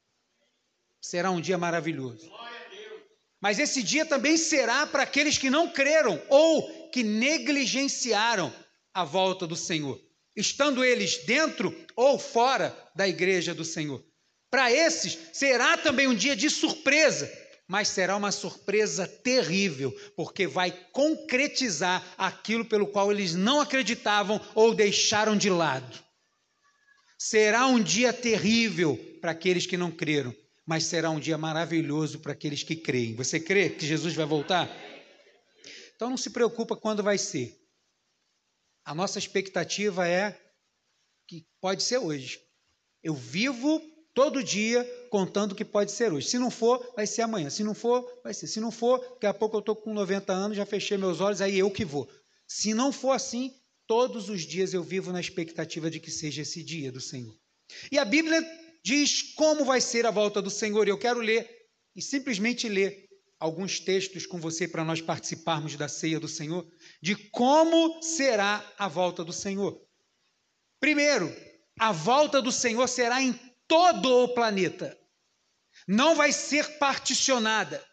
Será 1.01 1.31
um 1.31 1.41
dia 1.41 1.57
maravilhoso. 1.57 2.31
Mas 3.41 3.59
esse 3.59 3.83
dia 3.83 4.05
também 4.05 4.37
será 4.37 4.87
para 4.87 5.03
aqueles 5.03 5.37
que 5.37 5.49
não 5.49 5.69
creram 5.69 6.21
ou 6.29 6.84
que 6.95 7.03
negligenciaram 7.03 8.53
a 8.93 9.03
volta 9.03 9.45
do 9.45 9.53
Senhor, 9.57 9.99
estando 10.33 10.81
eles 10.81 11.25
dentro 11.25 11.75
ou 11.93 12.17
fora 12.17 12.73
da 12.95 13.05
igreja 13.05 13.53
do 13.53 13.65
Senhor. 13.65 14.01
Para 14.49 14.71
esses 14.71 15.17
será 15.33 15.75
também 15.75 16.07
um 16.07 16.15
dia 16.15 16.37
de 16.37 16.49
surpresa, 16.49 17.29
mas 17.67 17.89
será 17.89 18.15
uma 18.15 18.31
surpresa 18.31 19.05
terrível, 19.05 19.93
porque 20.15 20.47
vai 20.47 20.71
concretizar 20.93 22.01
aquilo 22.17 22.63
pelo 22.63 22.87
qual 22.87 23.11
eles 23.11 23.35
não 23.35 23.59
acreditavam 23.59 24.39
ou 24.55 24.73
deixaram 24.73 25.35
de 25.35 25.49
lado. 25.49 25.99
Será 27.19 27.67
um 27.67 27.83
dia 27.83 28.13
terrível 28.13 28.97
para 29.19 29.31
aqueles 29.31 29.65
que 29.65 29.75
não 29.75 29.91
creram, 29.91 30.33
mas 30.65 30.85
será 30.85 31.09
um 31.09 31.19
dia 31.19 31.37
maravilhoso 31.37 32.19
para 32.19 32.31
aqueles 32.31 32.63
que 32.63 32.77
creem. 32.77 33.15
Você 33.15 33.37
crê 33.37 33.69
que 33.69 33.85
Jesus 33.85 34.13
vai 34.13 34.25
voltar? 34.25 34.94
Então 35.95 36.09
não 36.09 36.17
se 36.17 36.29
preocupa 36.29 36.75
quando 36.75 37.01
vai 37.01 37.17
ser. 37.17 37.59
A 38.83 38.93
nossa 38.93 39.17
expectativa 39.17 40.07
é 40.07 40.39
que 41.27 41.45
pode 41.59 41.83
ser 41.83 41.97
hoje. 41.97 42.39
Eu 43.03 43.15
vivo 43.15 43.81
todo 44.13 44.43
dia 44.43 44.83
contando 45.09 45.55
que 45.55 45.65
pode 45.65 45.91
ser 45.91 46.11
hoje. 46.13 46.29
Se 46.29 46.37
não 46.37 46.51
for, 46.51 46.93
vai 46.95 47.07
ser 47.07 47.23
amanhã. 47.23 47.49
Se 47.49 47.63
não 47.63 47.73
for, 47.73 48.21
vai 48.23 48.33
ser. 48.33 48.47
Se 48.47 48.59
não 48.59 48.71
for, 48.71 48.99
daqui 48.99 49.25
a 49.25 49.33
pouco 49.33 49.57
eu 49.57 49.59
estou 49.59 49.75
com 49.75 49.93
90 49.93 50.31
anos, 50.31 50.57
já 50.57 50.65
fechei 50.65 50.97
meus 50.97 51.19
olhos, 51.19 51.41
aí 51.41 51.57
eu 51.57 51.71
que 51.71 51.83
vou. 51.83 52.09
Se 52.47 52.73
não 52.73 52.91
for 52.91 53.11
assim, 53.11 53.53
todos 53.87 54.29
os 54.29 54.41
dias 54.41 54.73
eu 54.73 54.83
vivo 54.83 55.11
na 55.11 55.19
expectativa 55.19 55.89
de 55.89 55.99
que 55.99 56.11
seja 56.11 56.41
esse 56.41 56.63
dia 56.63 56.91
do 56.91 57.01
Senhor. 57.01 57.35
E 57.91 57.97
a 57.97 58.05
Bíblia 58.05 58.41
diz 58.83 59.33
como 59.33 59.65
vai 59.65 59.81
ser 59.81 60.05
a 60.05 60.11
volta 60.11 60.41
do 60.41 60.49
Senhor. 60.49 60.87
Eu 60.87 60.97
quero 60.97 61.19
ler 61.19 61.49
e 61.95 62.01
simplesmente 62.01 62.69
ler 62.69 63.04
alguns 63.39 63.79
textos 63.79 64.25
com 64.25 64.39
você 64.39 64.67
para 64.67 64.83
nós 64.83 65.01
participarmos 65.01 65.75
da 65.75 65.87
ceia 65.87 66.19
do 66.19 66.27
Senhor, 66.27 66.65
de 67.01 67.15
como 67.15 68.01
será 68.01 68.65
a 68.77 68.87
volta 68.87 69.23
do 69.23 69.33
Senhor. 69.33 69.79
Primeiro, 70.79 71.33
a 71.79 71.91
volta 71.91 72.41
do 72.41 72.51
Senhor 72.51 72.87
será 72.87 73.21
em 73.21 73.33
todo 73.67 74.23
o 74.23 74.33
planeta. 74.33 74.97
Não 75.87 76.15
vai 76.15 76.31
ser 76.31 76.77
particionada. 76.77 77.83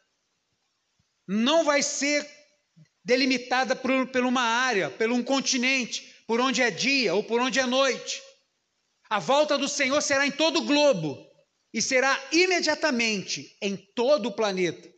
Não 1.27 1.65
vai 1.65 1.83
ser 1.83 2.29
delimitada 3.05 3.75
por, 3.75 4.07
por 4.09 4.25
uma 4.25 4.43
área, 4.43 4.91
por 4.91 5.11
um 5.11 5.23
continente, 5.23 6.23
por 6.27 6.41
onde 6.41 6.63
é 6.63 6.71
dia 6.71 7.15
ou 7.15 7.25
por 7.25 7.41
onde 7.41 7.59
é 7.59 7.67
noite. 7.67 8.23
A 9.09 9.19
volta 9.19 9.59
do 9.59 9.69
Senhor 9.69 10.01
será 10.01 10.27
em 10.27 10.31
todo 10.31 10.61
o 10.61 10.65
globo 10.65 11.19
e 11.73 11.81
será 11.81 12.19
imediatamente 12.31 13.57
em 13.61 13.77
todo 13.77 14.27
o 14.27 14.33
planeta. 14.33 14.92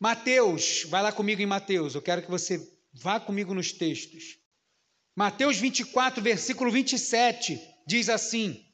Mateus, 0.00 0.86
vai 0.88 1.02
lá 1.02 1.12
comigo 1.12 1.42
em 1.42 1.46
Mateus, 1.46 1.94
eu 1.94 2.00
quero 2.00 2.22
que 2.22 2.30
você 2.30 2.66
vá 2.90 3.20
comigo 3.20 3.52
nos 3.52 3.70
textos. 3.70 4.38
Mateus 5.14 5.58
24, 5.58 6.22
versículo 6.22 6.70
27, 6.70 7.60
diz 7.86 8.08
assim: 8.08 8.64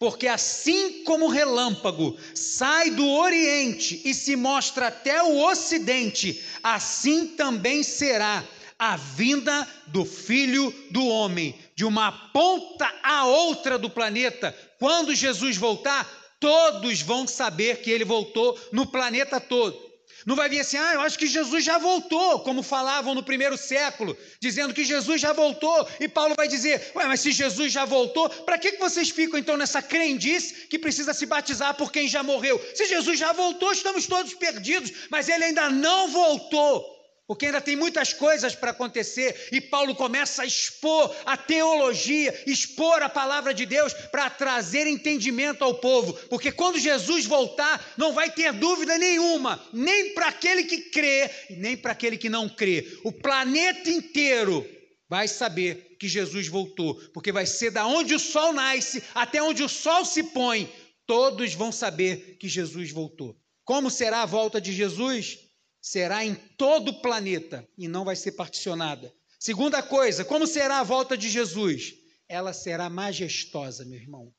Porque 0.00 0.26
assim 0.26 1.04
como 1.04 1.26
o 1.26 1.30
relâmpago 1.30 2.18
sai 2.34 2.90
do 2.90 3.08
Oriente 3.08 4.02
e 4.04 4.12
se 4.12 4.34
mostra 4.34 4.88
até 4.88 5.22
o 5.22 5.38
Ocidente, 5.48 6.42
assim 6.60 7.36
também 7.36 7.84
será 7.84 8.44
a 8.76 8.96
vinda 8.96 9.64
do 9.86 10.04
Filho 10.04 10.74
do 10.90 11.06
Homem, 11.06 11.56
de 11.76 11.84
uma 11.84 12.10
ponta 12.32 12.92
a 13.00 13.26
outra 13.26 13.78
do 13.78 13.88
planeta. 13.88 14.52
Quando 14.80 15.14
Jesus 15.14 15.56
voltar, 15.56 16.04
todos 16.40 17.00
vão 17.00 17.28
saber 17.28 17.80
que 17.80 17.92
ele 17.92 18.04
voltou 18.04 18.58
no 18.72 18.84
planeta 18.88 19.38
todo. 19.38 19.91
Não 20.24 20.36
vai 20.36 20.48
vir 20.48 20.60
assim, 20.60 20.76
ah, 20.76 20.94
eu 20.94 21.00
acho 21.00 21.18
que 21.18 21.26
Jesus 21.26 21.64
já 21.64 21.78
voltou, 21.78 22.40
como 22.40 22.62
falavam 22.62 23.14
no 23.14 23.22
primeiro 23.22 23.56
século, 23.56 24.16
dizendo 24.40 24.74
que 24.74 24.84
Jesus 24.84 25.20
já 25.20 25.32
voltou. 25.32 25.88
E 25.98 26.08
Paulo 26.08 26.34
vai 26.36 26.48
dizer, 26.48 26.92
ué, 26.94 27.06
mas 27.06 27.20
se 27.20 27.32
Jesus 27.32 27.72
já 27.72 27.84
voltou, 27.84 28.28
para 28.30 28.58
que 28.58 28.72
vocês 28.78 29.10
ficam 29.10 29.38
então 29.38 29.56
nessa 29.56 29.82
crendice 29.82 30.66
que 30.68 30.78
precisa 30.78 31.12
se 31.12 31.26
batizar 31.26 31.74
por 31.74 31.90
quem 31.90 32.08
já 32.08 32.22
morreu? 32.22 32.60
Se 32.74 32.86
Jesus 32.86 33.18
já 33.18 33.32
voltou, 33.32 33.72
estamos 33.72 34.06
todos 34.06 34.34
perdidos, 34.34 34.92
mas 35.10 35.28
ele 35.28 35.44
ainda 35.44 35.68
não 35.68 36.08
voltou 36.08 37.01
porque 37.26 37.46
ainda 37.46 37.60
tem 37.60 37.76
muitas 37.76 38.12
coisas 38.12 38.54
para 38.54 38.72
acontecer, 38.72 39.48
e 39.52 39.60
Paulo 39.60 39.94
começa 39.94 40.42
a 40.42 40.46
expor 40.46 41.14
a 41.24 41.36
teologia, 41.36 42.42
expor 42.46 43.02
a 43.02 43.08
palavra 43.08 43.54
de 43.54 43.64
Deus 43.64 43.92
para 44.10 44.28
trazer 44.28 44.86
entendimento 44.86 45.62
ao 45.62 45.74
povo, 45.74 46.12
porque 46.28 46.50
quando 46.50 46.78
Jesus 46.78 47.24
voltar, 47.24 47.94
não 47.96 48.12
vai 48.12 48.30
ter 48.30 48.52
dúvida 48.52 48.98
nenhuma, 48.98 49.64
nem 49.72 50.14
para 50.14 50.28
aquele 50.28 50.64
que 50.64 50.90
crê, 50.90 51.30
nem 51.50 51.76
para 51.76 51.92
aquele 51.92 52.18
que 52.18 52.28
não 52.28 52.48
crê. 52.48 52.98
O 53.04 53.12
planeta 53.12 53.88
inteiro 53.88 54.66
vai 55.08 55.28
saber 55.28 55.96
que 56.00 56.08
Jesus 56.08 56.48
voltou, 56.48 56.94
porque 57.12 57.30
vai 57.30 57.46
ser 57.46 57.70
da 57.70 57.86
onde 57.86 58.14
o 58.14 58.18
sol 58.18 58.52
nasce 58.52 59.02
até 59.14 59.42
onde 59.42 59.62
o 59.62 59.68
sol 59.68 60.04
se 60.04 60.22
põe, 60.24 60.72
todos 61.06 61.54
vão 61.54 61.70
saber 61.70 62.36
que 62.40 62.48
Jesus 62.48 62.90
voltou. 62.90 63.36
Como 63.64 63.90
será 63.90 64.22
a 64.22 64.26
volta 64.26 64.60
de 64.60 64.72
Jesus? 64.72 65.38
Será 65.82 66.24
em 66.24 66.36
todo 66.56 66.90
o 66.90 67.02
planeta 67.02 67.68
e 67.76 67.88
não 67.88 68.04
vai 68.04 68.14
ser 68.14 68.32
particionada. 68.32 69.12
Segunda 69.38 69.82
coisa, 69.82 70.24
como 70.24 70.46
será 70.46 70.78
a 70.78 70.84
volta 70.84 71.18
de 71.18 71.28
Jesus? 71.28 71.94
Ela 72.28 72.52
será 72.52 72.88
majestosa, 72.88 73.84
meu 73.84 73.98
irmão. 73.98 74.32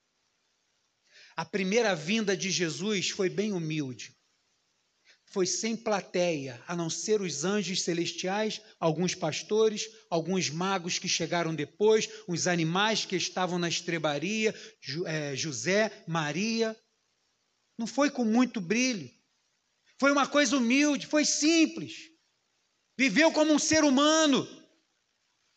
A 1.36 1.44
primeira 1.44 1.94
vinda 1.94 2.38
de 2.38 2.50
Jesus 2.50 3.10
foi 3.10 3.30
bem 3.30 3.52
humilde. 3.52 4.16
Foi 5.26 5.46
sem 5.46 5.76
plateia, 5.76 6.64
a 6.68 6.76
não 6.76 6.90
ser 6.90 7.20
os 7.20 7.44
anjos 7.44 7.82
celestiais, 7.82 8.62
alguns 8.80 9.16
pastores, 9.16 9.90
alguns 10.10 10.50
magos 10.50 11.00
que 11.00 11.10
chegaram 11.10 11.54
depois, 11.54 12.08
os 12.28 12.48
animais 12.48 13.04
que 13.04 13.16
estavam 13.16 13.58
na 13.58 13.68
estrebaria, 13.68 14.54
é, 15.06 15.36
José, 15.36 15.92
Maria. 16.08 16.78
Não 17.78 17.88
foi 17.88 18.12
com 18.12 18.24
muito 18.24 18.62
brilho. 18.62 19.12
Foi 20.04 20.12
uma 20.12 20.28
coisa 20.28 20.58
humilde, 20.58 21.08
foi 21.08 21.24
simples. 21.24 22.10
Viveu 22.98 23.32
como 23.32 23.54
um 23.54 23.58
ser 23.58 23.86
humano. 23.86 24.46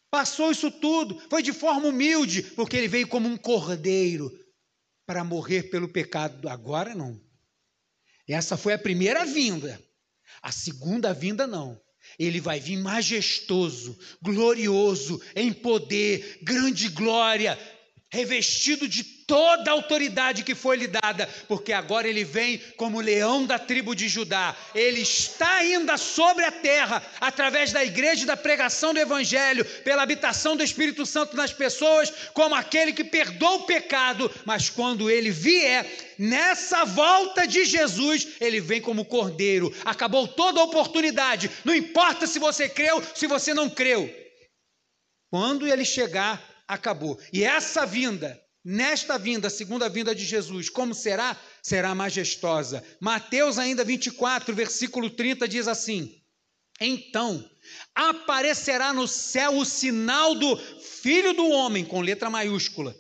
Passou 0.09 0.53
isso 0.53 0.71
tudo, 0.71 1.21
foi 1.29 1.43
de 1.43 1.53
forma 1.53 1.89
humilde, 1.89 2.45
porque 2.55 2.77
ele 2.77 2.87
veio 2.87 3.09
como 3.09 3.29
um 3.29 3.37
cordeiro 3.37 4.31
para 5.05 5.25
morrer 5.25 5.65
pelo 5.65 5.89
pecado. 5.89 6.49
Agora 6.49 6.95
não. 6.95 7.21
Essa 8.29 8.57
foi 8.57 8.75
a 8.75 8.79
primeira 8.79 9.27
vinda. 9.27 9.83
A 10.41 10.53
segunda 10.53 11.13
vinda 11.13 11.45
não. 11.45 11.83
Ele 12.17 12.41
vai 12.41 12.61
vir 12.61 12.77
majestoso, 12.77 13.99
glorioso, 14.23 15.21
em 15.35 15.53
poder, 15.53 16.39
grande 16.45 16.89
glória, 16.91 17.59
revestido 18.11 18.87
de 18.87 19.03
toda 19.03 19.71
a 19.71 19.75
autoridade 19.75 20.45
que 20.45 20.55
foi 20.55 20.77
lhe 20.77 20.87
dada, 20.87 21.29
porque 21.49 21.73
agora 21.73 22.09
ele 22.09 22.23
vem 22.23 22.59
como 22.77 23.01
leão 23.01 23.45
da 23.45 23.59
tribo 23.59 23.95
de 23.97 24.09
Judá. 24.09 24.57
Ele 24.75 25.01
está 25.01 25.57
ainda 25.57 25.97
sobre 25.97 26.45
a 26.45 26.53
terra, 26.53 27.03
através 27.21 27.73
da 27.73 27.85
igreja 27.85 28.23
e 28.23 28.27
da 28.27 28.37
pregação 28.37 28.95
do 28.95 29.01
evangelho, 29.01 29.65
pela 29.83 30.03
habitação 30.03 30.57
do 30.57 30.63
Espírito 30.63 31.05
Santo 31.05 31.37
nas 31.37 31.53
pessoas, 31.53 32.13
como 32.33 32.55
aquele 32.55 32.93
que 32.93 33.03
perdoa 33.03 33.57
o 33.57 33.67
pecado, 33.67 34.31
mas 34.45 34.71
quando 34.71 35.11
ele 35.11 35.31
vier, 35.31 36.15
nessa 36.17 36.85
volta 36.85 37.47
de 37.47 37.65
Jesus, 37.65 38.29
ele 38.41 38.61
vem 38.61 38.81
como 38.81 39.05
cordeiro. 39.05 39.75
Acabou 39.85 40.29
toda 40.29 40.61
a 40.61 40.65
oportunidade. 40.65 41.51
Não 41.65 41.75
importa 41.75 42.27
se 42.29 42.39
você 42.39 42.69
creu, 42.69 43.03
se 43.15 43.27
você 43.27 43.53
não 43.53 43.69
creu. 43.69 44.09
Quando 45.29 45.67
ele 45.67 45.85
chegar, 45.85 46.56
acabou. 46.67 47.19
E 47.33 47.45
essa 47.45 47.87
vinda, 47.87 48.41
nesta 48.65 49.19
vinda, 49.19 49.49
segunda 49.51 49.89
vinda 49.89 50.15
de 50.15 50.25
Jesus, 50.25 50.69
como 50.69 50.95
será? 50.95 51.37
Será 51.63 51.95
majestosa. 51.95 52.83
Mateus 53.01 53.59
ainda 53.59 53.85
24, 53.85 54.55
versículo 54.55 55.11
30 55.11 55.47
diz 55.47 55.69
assim: 55.69 56.23
Então 56.81 57.49
aparecerá 57.95 58.93
no 58.93 59.07
céu 59.07 59.57
o 59.59 59.65
sinal 59.65 60.35
do 60.35 60.57
Filho 60.57 61.33
do 61.33 61.49
homem 61.49 61.85
com 61.85 62.01
letra 62.01 62.29
maiúscula 62.29 62.95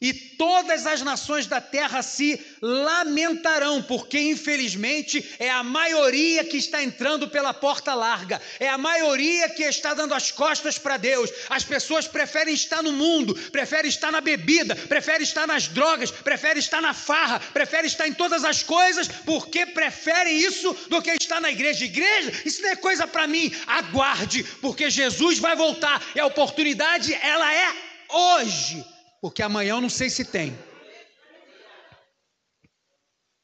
e 0.00 0.12
todas 0.12 0.86
as 0.86 1.02
nações 1.02 1.46
da 1.46 1.60
terra 1.60 2.02
se 2.02 2.40
lamentarão, 2.60 3.82
porque 3.82 4.18
infelizmente 4.20 5.24
é 5.38 5.50
a 5.50 5.62
maioria 5.62 6.44
que 6.44 6.56
está 6.56 6.82
entrando 6.82 7.28
pela 7.28 7.54
porta 7.54 7.94
larga, 7.94 8.40
é 8.60 8.68
a 8.68 8.76
maioria 8.76 9.48
que 9.48 9.62
está 9.62 9.94
dando 9.94 10.14
as 10.14 10.30
costas 10.30 10.78
para 10.78 10.96
Deus. 10.96 11.30
As 11.48 11.64
pessoas 11.64 12.06
preferem 12.06 12.54
estar 12.54 12.82
no 12.82 12.92
mundo, 12.92 13.34
preferem 13.50 13.88
estar 13.88 14.12
na 14.12 14.20
bebida, 14.20 14.76
preferem 14.76 15.22
estar 15.22 15.46
nas 15.46 15.68
drogas, 15.68 16.10
preferem 16.10 16.58
estar 16.58 16.82
na 16.82 16.92
farra, 16.92 17.40
preferem 17.40 17.86
estar 17.86 18.06
em 18.06 18.14
todas 18.14 18.44
as 18.44 18.62
coisas, 18.62 19.08
porque 19.24 19.66
preferem 19.66 20.36
isso 20.36 20.72
do 20.88 21.00
que 21.00 21.10
estar 21.12 21.40
na 21.40 21.50
igreja. 21.50 21.84
Igreja, 21.84 22.32
isso 22.44 22.62
não 22.62 22.70
é 22.70 22.76
coisa 22.76 23.06
para 23.06 23.26
mim. 23.26 23.52
Aguarde, 23.66 24.44
porque 24.60 24.90
Jesus 24.90 25.38
vai 25.38 25.56
voltar. 25.56 26.02
E 26.14 26.20
a 26.20 26.26
oportunidade, 26.26 27.14
ela 27.22 27.52
é 27.52 27.74
hoje 28.08 28.95
porque 29.26 29.42
amanhã 29.42 29.70
eu 29.70 29.80
não 29.80 29.90
sei 29.90 30.08
se 30.08 30.24
tem. 30.24 30.56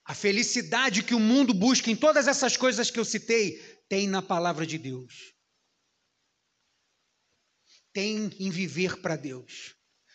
A 0.05 0.15
felicidade 0.15 1.03
que 1.03 1.13
o 1.13 1.19
mundo 1.19 1.53
busca 1.53 1.91
em 1.91 1.97
todas 1.97 2.29
essas 2.29 2.57
coisas 2.57 2.89
que 2.89 3.01
eu 3.01 3.05
citei, 3.05 3.59
tem 3.89 4.07
na 4.07 4.23
palavra 4.23 4.65
de 4.65 4.79
Deus. 4.79 5.13
Tem 7.93 8.31
em 8.39 8.49
viver 8.49 9.03
para 9.03 9.17
Deus. 9.17 9.75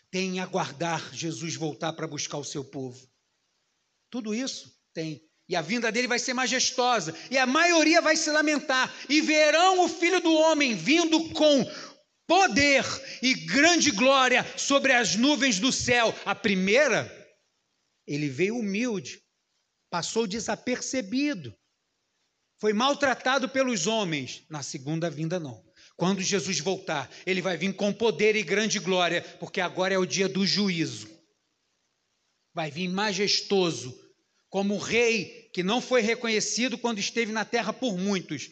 Tem 0.10 0.38
em 0.38 0.40
aguardar 0.40 1.14
Jesus 1.14 1.56
voltar 1.56 1.92
para 1.92 2.08
buscar 2.08 2.38
o 2.38 2.46
seu 2.46 2.64
povo. 2.64 3.06
Tudo 4.10 4.34
isso 4.34 4.74
tem. 4.94 5.22
E 5.50 5.56
a 5.58 5.62
vinda 5.62 5.92
dele 5.92 6.08
vai 6.08 6.18
ser 6.18 6.34
majestosa. 6.34 7.14
E 7.30 7.38
a 7.38 7.46
maioria 7.46 8.02
vai 8.02 8.16
se 8.16 8.32
lamentar. 8.32 8.90
E 9.10 9.20
verão 9.20 9.84
o 9.84 9.90
filho 9.90 10.22
do 10.22 10.32
homem 10.32 10.76
vindo 10.76 11.30
com 11.32 11.66
poder 12.28 12.84
e 13.22 13.34
grande 13.34 13.90
glória 13.90 14.46
sobre 14.58 14.92
as 14.92 15.16
nuvens 15.16 15.60
do 15.60 15.72
céu. 15.72 16.14
A 16.26 16.36
primeira, 16.36 17.10
ele 18.06 18.30
veio 18.30 18.58
humilde, 18.58 19.24
passou 19.90 20.28
desapercebido, 20.28 21.58
foi 22.60 22.74
maltratado 22.74 23.48
pelos 23.48 23.88
homens. 23.88 24.44
Na 24.50 24.62
segunda 24.62 25.10
vinda, 25.10 25.40
não. 25.40 25.66
Quando 25.96 26.22
Jesus 26.22 26.60
voltar, 26.60 27.10
ele 27.26 27.42
vai 27.42 27.58
vir 27.58 27.74
com 27.74 27.92
poder 27.94 28.36
e 28.36 28.44
grande 28.44 28.78
glória, 28.78 29.22
porque 29.40 29.62
agora 29.62 29.94
é 29.94 29.98
o 29.98 30.06
dia 30.06 30.28
do 30.28 30.46
juízo. 30.46 31.10
Vai 32.54 32.70
vir 32.70 32.90
majestoso, 32.90 33.98
como 34.50 34.78
rei 34.78 35.50
que 35.54 35.64
não 35.64 35.82
foi 35.82 36.02
reconhecido 36.02 36.78
quando 36.78 37.00
esteve 37.00 37.32
na 37.32 37.46
terra 37.46 37.74
por 37.74 37.98
muitos, 37.98 38.50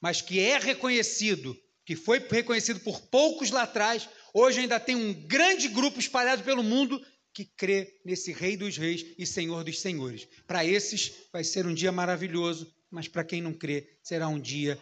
mas 0.00 0.20
que 0.20 0.40
é 0.40 0.58
reconhecido 0.58 1.56
que 1.90 1.96
foi 1.96 2.20
reconhecido 2.20 2.78
por 2.78 3.00
poucos 3.00 3.50
lá 3.50 3.64
atrás, 3.64 4.08
hoje 4.32 4.60
ainda 4.60 4.78
tem 4.78 4.94
um 4.94 5.12
grande 5.12 5.66
grupo 5.66 5.98
espalhado 5.98 6.44
pelo 6.44 6.62
mundo 6.62 7.04
que 7.34 7.44
crê 7.44 8.00
nesse 8.04 8.32
Rei 8.32 8.56
dos 8.56 8.76
Reis 8.76 9.04
e 9.18 9.26
Senhor 9.26 9.64
dos 9.64 9.80
Senhores. 9.80 10.28
Para 10.46 10.64
esses 10.64 11.10
vai 11.32 11.42
ser 11.42 11.66
um 11.66 11.74
dia 11.74 11.90
maravilhoso, 11.90 12.72
mas 12.92 13.08
para 13.08 13.24
quem 13.24 13.42
não 13.42 13.52
crê, 13.52 13.98
será 14.04 14.28
um 14.28 14.38
dia 14.38 14.80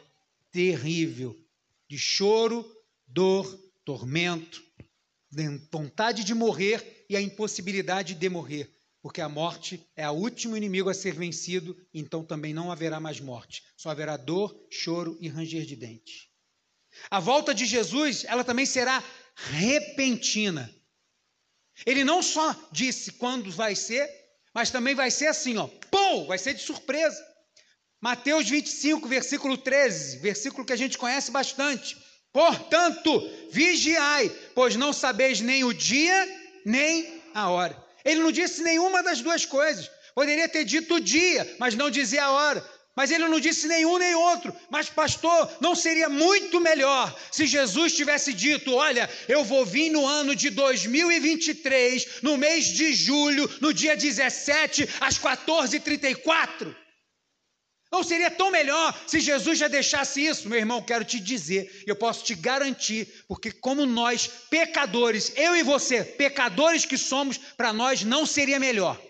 terrível 0.52 1.34
de 1.88 1.96
choro, 1.96 2.62
dor, 3.06 3.46
tormento, 3.86 4.62
vontade 5.72 6.24
de 6.24 6.34
morrer 6.34 7.06
e 7.08 7.16
a 7.16 7.22
impossibilidade 7.22 8.14
de 8.16 8.28
morrer, 8.28 8.70
porque 9.00 9.22
a 9.22 9.30
morte 9.30 9.82
é 9.96 10.06
o 10.10 10.12
último 10.12 10.54
inimigo 10.54 10.90
a 10.90 10.94
ser 10.94 11.14
vencido, 11.14 11.74
então 11.94 12.22
também 12.22 12.52
não 12.52 12.70
haverá 12.70 13.00
mais 13.00 13.18
morte, 13.18 13.62
só 13.78 13.88
haverá 13.88 14.18
dor, 14.18 14.54
choro 14.70 15.16
e 15.22 15.28
ranger 15.28 15.64
de 15.64 15.74
dentes. 15.74 16.27
A 17.10 17.20
volta 17.20 17.54
de 17.54 17.64
Jesus, 17.64 18.24
ela 18.26 18.44
também 18.44 18.66
será 18.66 19.02
repentina. 19.34 20.72
Ele 21.86 22.04
não 22.04 22.22
só 22.22 22.54
disse 22.72 23.12
quando 23.12 23.50
vai 23.50 23.74
ser, 23.74 24.08
mas 24.52 24.70
também 24.70 24.94
vai 24.94 25.10
ser 25.10 25.26
assim, 25.26 25.56
ó, 25.56 25.68
pum, 25.90 26.26
vai 26.26 26.38
ser 26.38 26.54
de 26.54 26.62
surpresa. 26.62 27.24
Mateus 28.00 28.48
25, 28.48 29.08
versículo 29.08 29.56
13, 29.56 30.18
versículo 30.18 30.64
que 30.64 30.72
a 30.72 30.76
gente 30.76 30.98
conhece 30.98 31.30
bastante. 31.30 31.96
Portanto, 32.32 33.20
vigiai, 33.50 34.28
pois 34.54 34.76
não 34.76 34.92
sabeis 34.92 35.40
nem 35.40 35.64
o 35.64 35.72
dia, 35.72 36.28
nem 36.64 37.22
a 37.34 37.48
hora. 37.48 37.76
Ele 38.04 38.20
não 38.20 38.30
disse 38.30 38.62
nenhuma 38.62 39.02
das 39.02 39.20
duas 39.20 39.44
coisas. 39.44 39.90
Poderia 40.14 40.48
ter 40.48 40.64
dito 40.64 40.94
o 40.94 41.00
dia, 41.00 41.56
mas 41.58 41.74
não 41.74 41.90
dizia 41.90 42.24
a 42.24 42.30
hora. 42.32 42.77
Mas 42.98 43.12
ele 43.12 43.28
não 43.28 43.38
disse 43.38 43.68
nenhum 43.68 43.96
nem 43.96 44.12
outro. 44.16 44.52
Mas, 44.68 44.90
pastor, 44.90 45.48
não 45.60 45.72
seria 45.76 46.08
muito 46.08 46.60
melhor 46.60 47.16
se 47.30 47.46
Jesus 47.46 47.94
tivesse 47.94 48.34
dito: 48.34 48.74
Olha, 48.74 49.08
eu 49.28 49.44
vou 49.44 49.64
vir 49.64 49.88
no 49.88 50.04
ano 50.04 50.34
de 50.34 50.50
2023, 50.50 52.22
no 52.22 52.36
mês 52.36 52.64
de 52.64 52.92
julho, 52.92 53.48
no 53.60 53.72
dia 53.72 53.96
17, 53.96 54.88
às 55.00 55.16
14h34? 55.16 56.74
Não 57.92 58.02
seria 58.02 58.32
tão 58.32 58.50
melhor 58.50 59.00
se 59.06 59.20
Jesus 59.20 59.60
já 59.60 59.68
deixasse 59.68 60.26
isso? 60.26 60.48
Meu 60.48 60.58
irmão, 60.58 60.82
quero 60.82 61.04
te 61.04 61.20
dizer, 61.20 61.84
eu 61.86 61.94
posso 61.94 62.24
te 62.24 62.34
garantir, 62.34 63.06
porque 63.28 63.52
como 63.52 63.86
nós, 63.86 64.28
pecadores, 64.50 65.32
eu 65.36 65.54
e 65.54 65.62
você, 65.62 66.02
pecadores 66.02 66.84
que 66.84 66.98
somos, 66.98 67.38
para 67.38 67.72
nós 67.72 68.02
não 68.02 68.26
seria 68.26 68.58
melhor. 68.58 69.00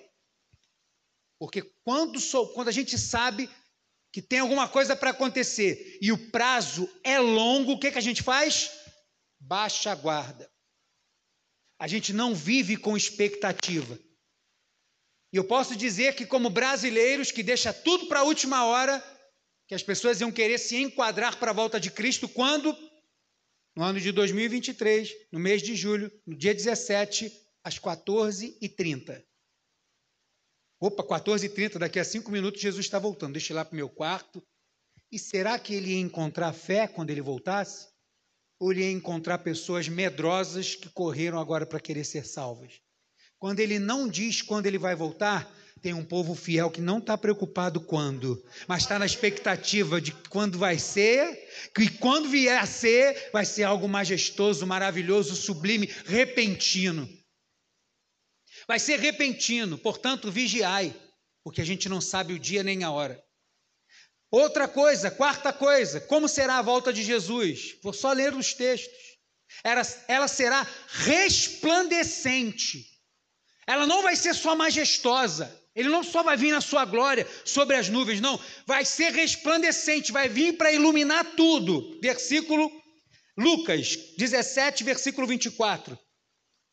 Porque 1.39 1.63
quando, 1.85 2.19
sou, 2.19 2.49
quando 2.49 2.69
a 2.69 2.73
gente 2.73 2.99
sabe 2.99 3.49
que 4.13 4.23
tem 4.23 4.41
alguma 4.41 4.69
coisa 4.69 4.97
para 4.97 5.11
acontecer 5.11 5.99
e 6.01 6.11
o 6.11 6.31
prazo 6.31 6.89
é 7.05 7.19
longo, 7.19 7.73
o 7.73 7.79
que, 7.79 7.93
que 7.93 7.99
a 7.99 8.03
gente 8.03 8.23
faz? 8.23 8.71
Baixa 9.39 9.93
a 9.93 9.95
guarda. 9.95 10.51
A 11.79 11.87
gente 11.87 12.13
não 12.13 12.35
vive 12.35 12.77
com 12.77 12.97
expectativa. 12.97 13.99
E 15.33 15.37
eu 15.37 15.45
posso 15.45 15.77
dizer 15.77 16.15
que, 16.17 16.27
como 16.27 16.49
brasileiros 16.49 17.31
que 17.31 17.43
deixa 17.43 17.73
tudo 17.73 18.07
para 18.07 18.21
a 18.21 18.25
última 18.25 18.65
hora, 18.65 19.03
que 19.67 19.75
as 19.75 19.83
pessoas 19.83 20.21
iam 20.21 20.33
querer 20.33 20.59
se 20.59 20.77
enquadrar 20.77 21.39
para 21.39 21.51
a 21.51 21.55
volta 21.55 21.79
de 21.79 21.91
Cristo 21.91 22.29
quando? 22.29 22.75
No 23.77 23.85
ano 23.85 24.01
de 24.01 24.11
2023, 24.11 25.11
no 25.31 25.39
mês 25.39 25.63
de 25.63 25.77
julho, 25.77 26.11
no 26.27 26.37
dia 26.37 26.55
17, 26.55 27.31
às 27.63 27.79
14h30. 27.79 29.23
Opa, 30.81 31.03
14h30, 31.03 31.79
daqui 31.79 31.99
a 31.99 32.05
cinco 32.05 32.31
minutos 32.31 32.61
Jesus 32.61 32.87
está 32.87 32.99
voltando. 32.99 33.33
Deixa 33.33 33.53
eu 33.53 33.55
ir 33.55 33.59
lá 33.59 33.65
para 33.65 33.73
o 33.73 33.77
meu 33.77 33.89
quarto. 33.89 34.43
E 35.11 35.19
será 35.19 35.59
que 35.59 35.75
ele 35.75 35.93
ia 35.93 36.01
encontrar 36.01 36.53
fé 36.53 36.87
quando 36.87 37.11
ele 37.11 37.21
voltasse? 37.21 37.89
Ou 38.61 38.73
ele 38.73 38.83
ia 38.83 38.93
encontrar 38.93 39.39
pessoas 39.39 39.89
medrosas 39.89 40.77
que 40.77 40.89
correram 40.91 41.39
agora 41.39 41.67
para 41.67 41.81
querer 41.81 42.05
ser 42.05 42.25
salvas? 42.25 42.81
Quando 43.39 43.61
ele 43.61 43.79
não 43.79 44.09
diz 44.09 44.43
quando 44.43 44.67
ele 44.67 44.79
vai 44.79 44.95
voltar, 44.95 45.53
tem 45.81 45.95
um 45.95 46.05
povo 46.05 46.35
fiel 46.35 46.71
que 46.71 46.81
não 46.81 46.99
está 46.99 47.17
preocupado 47.17 47.81
quando, 47.81 48.43
mas 48.67 48.83
está 48.83 48.99
na 48.99 49.07
expectativa 49.07 50.01
de 50.01 50.13
quando 50.29 50.59
vai 50.59 50.79
ser, 50.79 51.49
que 51.75 51.89
quando 51.89 52.29
vier 52.29 52.59
a 52.59 52.67
ser, 52.67 53.31
vai 53.33 53.45
ser 53.45 53.63
algo 53.63 53.89
majestoso, 53.89 54.67
maravilhoso, 54.67 55.35
sublime, 55.37 55.89
repentino. 56.05 57.09
Vai 58.69 58.79
ser 58.79 59.01
repentino, 59.01 59.79
portanto, 59.79 60.31
vigiai, 60.31 60.95
porque 61.43 61.63
a 61.63 61.65
gente 61.65 61.89
não 61.89 62.03
sabe 62.03 62.35
o 62.35 62.39
dia 62.39 62.63
nem 62.63 62.85
a 62.85 62.91
hora. 62.91 63.19
Outra 64.31 64.69
coisa, 64.69 65.11
quarta 65.11 65.55
coisa, 65.55 66.03
como 66.03 66.29
será 66.29 66.59
a 66.59 66.63
volta 66.63 66.93
de 66.93 67.03
Jesus? 67.03 67.79
Vou 67.83 67.95
só 67.95 68.13
ler 68.13 68.35
os 68.35 68.53
textos. 68.53 69.17
Ela, 69.65 69.81
ela 70.07 70.29
será 70.29 70.67
resplandecente. 70.89 72.85
Ela 73.67 73.87
não 73.87 74.03
vai 74.03 74.15
ser 74.15 74.35
só 74.35 74.55
majestosa. 74.55 75.51
Ele 75.75 75.89
não 75.89 76.03
só 76.03 76.23
vai 76.23 76.37
vir 76.37 76.53
na 76.53 76.61
sua 76.61 76.85
glória 76.85 77.27
sobre 77.47 77.75
as 77.77 77.89
nuvens, 77.89 78.21
não. 78.21 78.39
Vai 78.67 78.85
ser 78.85 79.13
resplandecente, 79.13 80.13
vai 80.13 80.29
vir 80.29 80.59
para 80.59 80.73
iluminar 80.73 81.25
tudo. 81.37 81.99
Versículo 82.03 82.71
Lucas 83.35 83.97
17, 84.19 84.85
versículo 84.85 85.27
24. 85.27 85.99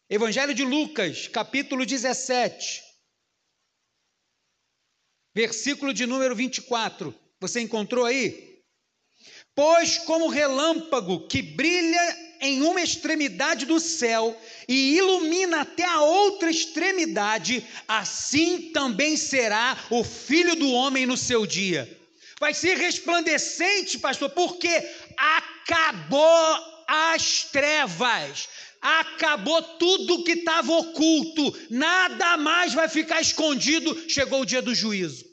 Evangelho 0.07 0.53
de 0.53 0.63
Lucas, 0.63 1.27
capítulo 1.27 1.83
17, 1.83 2.83
versículo 5.33 5.91
de 5.95 6.05
número 6.05 6.35
24. 6.35 7.13
Você 7.39 7.61
encontrou 7.61 8.05
aí? 8.05 8.61
Pois 9.55 9.97
como 9.97 10.27
relâmpago 10.27 11.27
que 11.27 11.41
brilha 11.41 12.37
em 12.39 12.61
uma 12.61 12.83
extremidade 12.83 13.65
do 13.65 13.79
céu 13.79 14.39
e 14.67 14.95
ilumina 14.95 15.61
até 15.61 15.85
a 15.85 16.01
outra 16.01 16.51
extremidade, 16.51 17.65
assim 17.87 18.71
também 18.71 19.17
será 19.17 19.75
o 19.89 20.03
filho 20.03 20.55
do 20.55 20.71
homem 20.71 21.07
no 21.07 21.17
seu 21.17 21.47
dia. 21.47 21.99
Vai 22.39 22.53
ser 22.53 22.77
resplandecente, 22.77 23.97
pastor, 23.97 24.29
porque 24.29 24.69
acabou 25.17 26.75
as 26.87 27.45
trevas 27.45 28.47
acabou 28.85 29.61
tudo 29.63 30.23
que 30.23 30.33
estava 30.33 30.71
oculto, 30.71 31.57
nada 31.71 32.37
mais 32.37 32.71
vai 32.71 32.87
ficar 32.87 33.19
escondido. 33.19 34.07
Chegou 34.07 34.41
o 34.41 34.45
dia 34.45 34.61
do 34.61 34.75
juízo. 34.75 35.25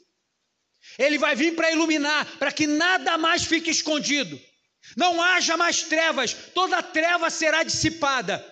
Ele 0.97 1.19
vai 1.19 1.35
vir 1.35 1.55
para 1.55 1.71
iluminar, 1.71 2.25
para 2.39 2.51
que 2.51 2.65
nada 2.65 3.15
mais 3.15 3.45
fique 3.45 3.69
escondido. 3.69 4.39
Não 4.97 5.21
haja 5.21 5.55
mais 5.55 5.83
trevas, 5.83 6.33
toda 6.53 6.81
treva 6.81 7.29
será 7.29 7.61
dissipada. 7.61 8.43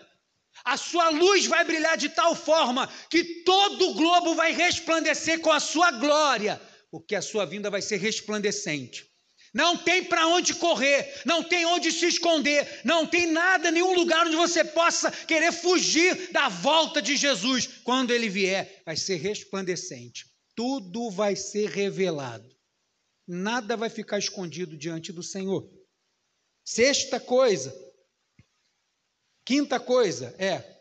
A 0.63 0.77
sua 0.77 1.09
luz 1.09 1.47
vai 1.47 1.63
brilhar 1.65 1.97
de 1.97 2.09
tal 2.09 2.35
forma 2.35 2.87
que 3.09 3.43
todo 3.43 3.89
o 3.89 3.93
globo 3.95 4.35
vai 4.35 4.53
resplandecer 4.53 5.39
com 5.39 5.51
a 5.51 5.59
sua 5.59 5.89
glória, 5.91 6.61
porque 6.91 7.15
a 7.15 7.21
sua 7.23 7.45
vinda 7.45 7.71
vai 7.71 7.81
ser 7.81 7.97
resplandecente. 7.97 9.10
Não 9.53 9.75
tem 9.77 10.05
para 10.05 10.27
onde 10.27 10.55
correr, 10.55 11.21
não 11.25 11.43
tem 11.43 11.65
onde 11.65 11.91
se 11.91 12.07
esconder, 12.07 12.81
não 12.85 13.05
tem 13.05 13.27
nada, 13.29 13.69
nenhum 13.69 13.93
lugar 13.93 14.25
onde 14.25 14.35
você 14.35 14.63
possa 14.63 15.11
querer 15.11 15.51
fugir 15.51 16.31
da 16.31 16.47
volta 16.47 17.01
de 17.01 17.17
Jesus. 17.17 17.67
Quando 17.83 18.11
ele 18.11 18.29
vier, 18.29 18.81
vai 18.85 18.95
ser 18.95 19.17
resplandecente. 19.17 20.25
Tudo 20.55 21.09
vai 21.09 21.35
ser 21.35 21.69
revelado. 21.69 22.49
Nada 23.27 23.75
vai 23.75 23.89
ficar 23.89 24.19
escondido 24.19 24.77
diante 24.77 25.11
do 25.11 25.21
Senhor. 25.21 25.69
Sexta 26.63 27.19
coisa, 27.19 27.73
quinta 29.45 29.79
coisa 29.79 30.33
é 30.37 30.79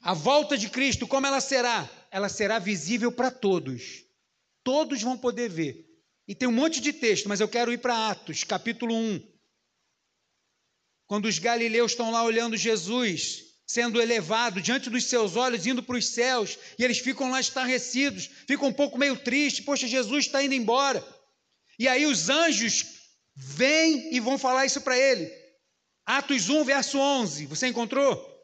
a 0.00 0.14
volta 0.14 0.56
de 0.56 0.70
Cristo, 0.70 1.08
como 1.08 1.26
ela 1.26 1.40
será? 1.40 1.90
Ela 2.12 2.28
será 2.28 2.60
visível 2.60 3.10
para 3.10 3.30
todos. 3.32 4.04
Todos 4.62 5.02
vão 5.02 5.18
poder 5.18 5.48
ver. 5.48 5.85
E 6.26 6.34
tem 6.34 6.48
um 6.48 6.52
monte 6.52 6.80
de 6.80 6.92
texto, 6.92 7.28
mas 7.28 7.40
eu 7.40 7.48
quero 7.48 7.72
ir 7.72 7.78
para 7.78 8.10
Atos, 8.10 8.44
capítulo 8.44 8.94
1. 8.94 9.22
Quando 11.06 11.26
os 11.26 11.38
galileus 11.38 11.92
estão 11.92 12.10
lá 12.10 12.22
olhando 12.24 12.56
Jesus 12.56 13.46
sendo 13.66 14.00
elevado 14.00 14.62
diante 14.62 14.88
dos 14.88 15.06
seus 15.06 15.34
olhos, 15.34 15.66
indo 15.66 15.82
para 15.82 15.96
os 15.96 16.08
céus, 16.08 16.56
e 16.78 16.84
eles 16.84 17.00
ficam 17.00 17.30
lá 17.30 17.40
estarrecidos, 17.40 18.30
ficam 18.46 18.68
um 18.68 18.72
pouco 18.72 18.96
meio 18.96 19.16
tristes, 19.16 19.64
poxa, 19.64 19.88
Jesus 19.88 20.26
está 20.26 20.42
indo 20.42 20.54
embora. 20.54 21.04
E 21.76 21.88
aí 21.88 22.06
os 22.06 22.30
anjos 22.30 22.84
vêm 23.34 24.14
e 24.14 24.20
vão 24.20 24.38
falar 24.38 24.66
isso 24.66 24.80
para 24.80 24.96
ele. 24.96 25.30
Atos 26.06 26.48
1, 26.48 26.64
verso 26.64 26.96
11, 26.98 27.46
você 27.46 27.66
encontrou? 27.66 28.34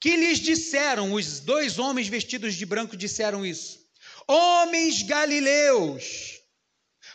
Que 0.00 0.16
lhes 0.16 0.38
disseram, 0.38 1.12
os 1.12 1.40
dois 1.40 1.78
homens 1.78 2.08
vestidos 2.08 2.54
de 2.54 2.64
branco 2.64 2.96
disseram 2.96 3.44
isso. 3.44 3.78
Homens 4.26 5.02
galileus, 5.02 6.37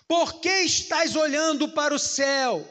por 0.08 0.39
que 0.39 0.62
estás 0.62 1.16
olhando 1.16 1.70
para 1.70 1.94
o 1.94 2.00
céu? 2.00 2.68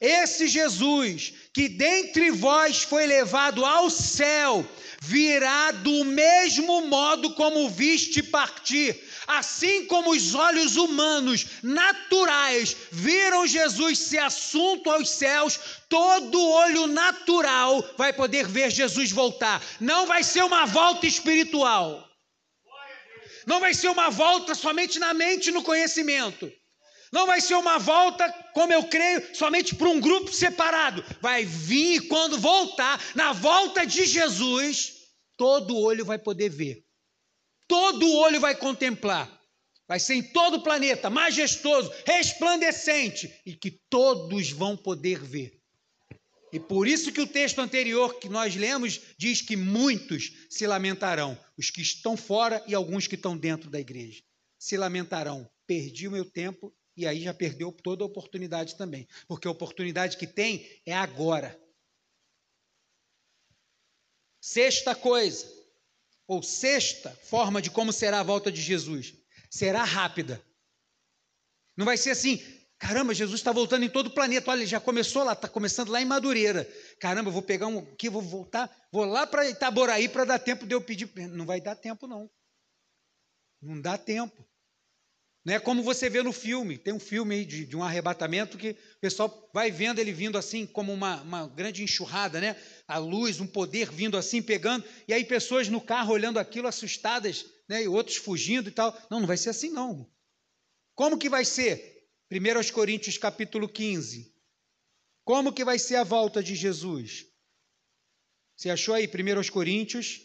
Esse 0.00 0.48
Jesus 0.48 1.32
que 1.54 1.68
dentre 1.68 2.30
vós 2.30 2.82
foi 2.82 3.06
levado 3.06 3.64
ao 3.64 3.88
céu, 3.88 4.68
virá 5.00 5.70
do 5.70 6.04
mesmo 6.04 6.86
modo 6.86 7.34
como 7.34 7.70
viste 7.70 8.22
partir. 8.22 9.00
Assim 9.26 9.86
como 9.86 10.10
os 10.10 10.34
olhos 10.34 10.76
humanos 10.76 11.46
naturais 11.62 12.76
viram 12.92 13.46
Jesus 13.46 13.98
ser 13.98 14.18
assunto 14.18 14.90
aos 14.90 15.08
céus, 15.08 15.58
todo 15.88 16.46
olho 16.46 16.86
natural 16.86 17.82
vai 17.96 18.12
poder 18.12 18.46
ver 18.46 18.70
Jesus 18.70 19.10
voltar. 19.10 19.62
Não 19.80 20.06
vai 20.06 20.22
ser 20.22 20.44
uma 20.44 20.66
volta 20.66 21.06
espiritual. 21.06 22.06
Não 23.46 23.60
vai 23.60 23.72
ser 23.72 23.88
uma 23.88 24.10
volta 24.10 24.54
somente 24.54 24.98
na 24.98 25.14
mente 25.14 25.48
e 25.48 25.52
no 25.52 25.62
conhecimento. 25.62 26.52
Não 27.12 27.26
vai 27.26 27.40
ser 27.40 27.54
uma 27.54 27.78
volta, 27.78 28.30
como 28.52 28.72
eu 28.72 28.84
creio, 28.84 29.34
somente 29.34 29.74
para 29.74 29.88
um 29.88 30.00
grupo 30.00 30.32
separado. 30.32 31.04
Vai 31.20 31.44
vir 31.44 32.08
quando 32.08 32.38
voltar, 32.38 33.02
na 33.14 33.32
volta 33.32 33.86
de 33.86 34.04
Jesus, 34.04 34.94
todo 35.36 35.78
olho 35.78 36.04
vai 36.04 36.18
poder 36.18 36.48
ver. 36.48 36.84
Todo 37.68 38.12
olho 38.14 38.40
vai 38.40 38.54
contemplar. 38.54 39.32
Vai 39.88 40.00
ser 40.00 40.14
em 40.14 40.22
todo 40.22 40.56
o 40.56 40.62
planeta, 40.62 41.08
majestoso, 41.08 41.92
resplandecente, 42.04 43.32
e 43.46 43.54
que 43.54 43.70
todos 43.70 44.50
vão 44.50 44.76
poder 44.76 45.20
ver. 45.22 45.56
E 46.52 46.58
por 46.58 46.88
isso 46.88 47.12
que 47.12 47.20
o 47.20 47.26
texto 47.26 47.60
anterior 47.60 48.18
que 48.18 48.28
nós 48.28 48.56
lemos 48.56 49.00
diz 49.18 49.42
que 49.42 49.56
muitos 49.56 50.32
se 50.48 50.66
lamentarão, 50.66 51.38
os 51.56 51.70
que 51.70 51.82
estão 51.82 52.16
fora 52.16 52.64
e 52.66 52.74
alguns 52.74 53.06
que 53.06 53.14
estão 53.14 53.36
dentro 53.36 53.70
da 53.70 53.78
igreja. 53.78 54.22
Se 54.58 54.76
lamentarão, 54.76 55.48
perdi 55.66 56.08
o 56.08 56.10
meu 56.10 56.24
tempo 56.24 56.74
e 56.96 57.06
aí 57.06 57.22
já 57.22 57.34
perdeu 57.34 57.70
toda 57.70 58.02
a 58.02 58.06
oportunidade 58.06 58.76
também, 58.76 59.06
porque 59.28 59.46
a 59.46 59.50
oportunidade 59.50 60.16
que 60.16 60.26
tem 60.26 60.80
é 60.86 60.94
agora. 60.94 61.60
Sexta 64.40 64.94
coisa, 64.94 65.46
ou 66.26 66.42
sexta 66.42 67.10
forma 67.10 67.60
de 67.60 67.70
como 67.70 67.92
será 67.92 68.20
a 68.20 68.24
volta 68.24 68.50
de 68.50 68.62
Jesus, 68.62 69.14
será 69.50 69.84
rápida. 69.84 70.42
Não 71.76 71.84
vai 71.84 71.96
ser 71.96 72.10
assim, 72.10 72.42
caramba, 72.78 73.12
Jesus 73.12 73.40
está 73.40 73.52
voltando 73.52 73.84
em 73.84 73.90
todo 73.90 74.06
o 74.06 74.14
planeta. 74.14 74.50
Olha, 74.50 74.66
já 74.66 74.80
começou 74.80 75.22
lá, 75.22 75.34
está 75.34 75.48
começando 75.48 75.90
lá 75.90 76.00
em 76.00 76.06
Madureira. 76.06 76.64
Caramba, 76.98 77.30
vou 77.30 77.42
pegar 77.42 77.66
um 77.66 77.80
aqui, 77.80 78.08
vou 78.08 78.22
voltar, 78.22 78.74
vou 78.90 79.04
lá 79.04 79.26
para 79.26 79.48
Itaboraí 79.48 80.08
para 80.08 80.24
dar 80.24 80.38
tempo 80.38 80.66
de 80.66 80.74
eu 80.74 80.80
pedir. 80.80 81.10
Não 81.28 81.44
vai 81.44 81.60
dar 81.60 81.76
tempo, 81.76 82.06
não. 82.06 82.30
Não 83.60 83.80
dá 83.80 83.98
tempo. 83.98 84.46
É 85.48 85.60
como 85.60 85.82
você 85.82 86.10
vê 86.10 86.22
no 86.22 86.32
filme. 86.32 86.76
Tem 86.76 86.92
um 86.92 86.98
filme 86.98 87.44
de, 87.44 87.64
de 87.64 87.76
um 87.76 87.82
arrebatamento 87.84 88.58
que 88.58 88.70
o 88.70 89.00
pessoal 89.00 89.48
vai 89.54 89.70
vendo 89.70 90.00
ele 90.00 90.12
vindo 90.12 90.36
assim, 90.36 90.66
como 90.66 90.92
uma, 90.92 91.22
uma 91.22 91.46
grande 91.46 91.84
enxurrada, 91.84 92.40
né? 92.40 92.56
A 92.88 92.98
luz, 92.98 93.38
um 93.38 93.46
poder 93.46 93.90
vindo 93.90 94.16
assim, 94.16 94.42
pegando. 94.42 94.84
E 95.06 95.14
aí 95.14 95.24
pessoas 95.24 95.68
no 95.68 95.80
carro 95.80 96.12
olhando 96.12 96.38
aquilo 96.38 96.66
assustadas, 96.66 97.46
né? 97.68 97.84
E 97.84 97.88
outros 97.88 98.16
fugindo 98.16 98.68
e 98.68 98.72
tal. 98.72 98.92
Não, 99.08 99.20
não 99.20 99.26
vai 99.26 99.36
ser 99.36 99.50
assim, 99.50 99.70
não. 99.70 100.10
Como 100.94 101.16
que 101.16 101.28
vai 101.28 101.44
ser? 101.44 102.08
1 102.28 102.72
Coríntios 102.72 103.16
capítulo 103.16 103.68
15. 103.68 104.34
Como 105.24 105.52
que 105.52 105.64
vai 105.64 105.78
ser 105.78 105.96
a 105.96 106.04
volta 106.04 106.42
de 106.42 106.56
Jesus? 106.56 107.24
Você 108.56 108.68
achou 108.68 108.94
aí 108.94 109.06
1 109.06 109.52
Coríntios, 109.52 110.22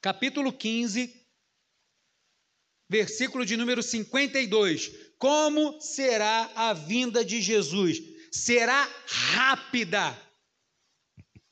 capítulo 0.00 0.52
15, 0.52 1.21
versículo 2.88 3.44
de 3.44 3.56
número 3.56 3.82
52. 3.82 4.90
Como 5.18 5.80
será 5.80 6.50
a 6.54 6.72
vinda 6.72 7.24
de 7.24 7.40
Jesus? 7.40 7.98
Será 8.30 8.88
rápida. 9.06 10.16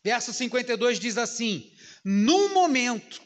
Verso 0.04 0.32
52 0.32 0.98
diz 0.98 1.18
assim: 1.18 1.70
Num 2.04 2.54
momento, 2.54 3.20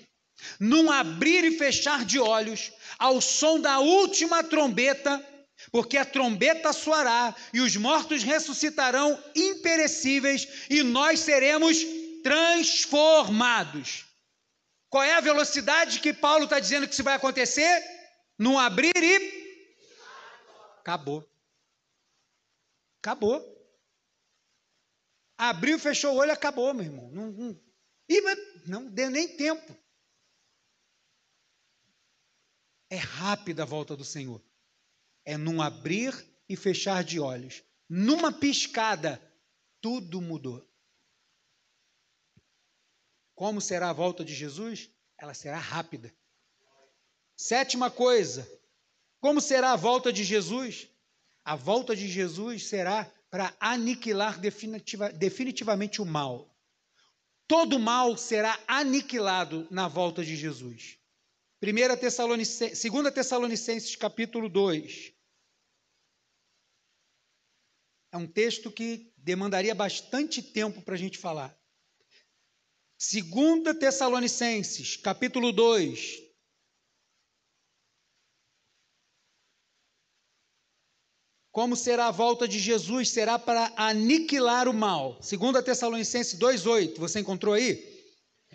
num 0.59 0.91
abrir 0.91 1.45
e 1.45 1.57
fechar 1.57 2.05
de 2.05 2.19
olhos, 2.19 2.73
ao 2.99 3.21
som 3.21 3.61
da 3.61 3.79
última 3.79 4.43
trombeta, 4.43 5.25
porque 5.71 5.97
a 5.97 6.05
trombeta 6.05 6.73
soará 6.73 7.35
e 7.53 7.61
os 7.61 7.77
mortos 7.77 8.23
ressuscitarão 8.23 9.19
imperecíveis 9.35 10.47
e 10.69 10.83
nós 10.83 11.21
seremos 11.21 11.79
transformados. 12.23 14.05
Qual 14.89 15.03
é 15.03 15.15
a 15.15 15.21
velocidade 15.21 16.01
que 16.01 16.13
Paulo 16.13 16.45
está 16.45 16.61
dizendo 16.61 16.87
que 16.87 16.95
isso 16.95 17.03
vai 17.03 17.15
acontecer? 17.15 17.94
Não 18.39 18.59
abrir 18.59 18.97
e. 18.97 19.45
Acabou. 20.81 21.29
Acabou. 22.99 23.55
Abriu, 25.37 25.79
fechou 25.79 26.15
o 26.15 26.19
olho, 26.19 26.33
acabou, 26.33 26.73
meu 26.73 26.85
irmão. 26.85 27.11
Não, 27.11 27.31
não, 27.33 27.61
e, 28.09 28.21
não 28.67 28.91
deu 28.91 29.11
nem 29.11 29.37
tempo. 29.37 29.77
É 32.91 32.97
rápida 32.97 33.63
a 33.63 33.67
volta 33.67 33.97
do 33.97 34.05
Senhor. 34.05 34.43
É 35.25 35.37
num 35.37 35.61
abrir 35.61 36.13
e 36.49 36.57
fechar 36.57 37.03
de 37.03 37.19
olhos. 37.19 37.63
Numa 37.89 38.33
piscada, 38.33 39.21
tudo 39.81 40.21
mudou. 40.21 40.67
Como 43.35 43.61
será 43.61 43.91
a 43.91 43.95
volta 43.95 44.25
de 44.25 44.35
Jesus? 44.35 44.91
Ela 45.19 45.35
será 45.35 45.59
rápida. 45.59 46.15
Sétima 47.37 47.91
coisa, 47.91 48.49
como 49.21 49.41
será 49.41 49.73
a 49.73 49.77
volta 49.77 50.13
de 50.13 50.23
Jesus? 50.23 50.89
A 51.45 51.57
volta 51.57 51.95
de 51.95 52.09
Jesus 52.09 52.69
será 52.69 53.11
para 53.31 53.55
aniquilar 53.59 54.39
definitiva, 54.39 55.11
definitivamente 55.11 56.01
o 56.01 56.05
mal. 56.05 56.55
Todo 57.47 57.79
mal 57.79 58.17
será 58.17 58.59
aniquilado 58.67 59.67
na 59.71 59.89
volta 59.89 60.25
de 60.25 60.37
Jesus. 60.37 60.99
1 61.63 61.97
Tessalonicenses, 61.97 62.91
2 62.91 63.13
Tessalonicenses 63.13 63.97
capítulo 63.97 64.49
2. 64.49 65.13
É 68.13 68.17
um 68.17 68.27
texto 68.27 68.71
que 68.71 69.13
demandaria 69.17 69.75
bastante 69.75 70.41
tempo 70.41 70.81
para 70.83 70.95
a 70.95 70.99
gente 70.99 71.19
falar. 71.19 71.59
2 72.99 73.77
Tessalonicenses, 73.79 74.97
capítulo 74.97 75.53
2, 75.53 76.24
Como 81.55 81.77
será 81.77 82.09
a 82.09 82.11
volta 82.11 82.49
de 82.49 82.59
Jesus? 82.59 83.11
Será 83.11 83.39
para 83.39 83.73
aniquilar 83.77 84.69
o 84.69 84.75
mal. 84.75 85.17
Segundo 85.23 85.57
a 85.57 85.63
Tessalonicenses 85.63 86.37
2:8, 86.37 86.99
você 86.99 87.21
encontrou 87.21 87.55
aí? 87.55 87.81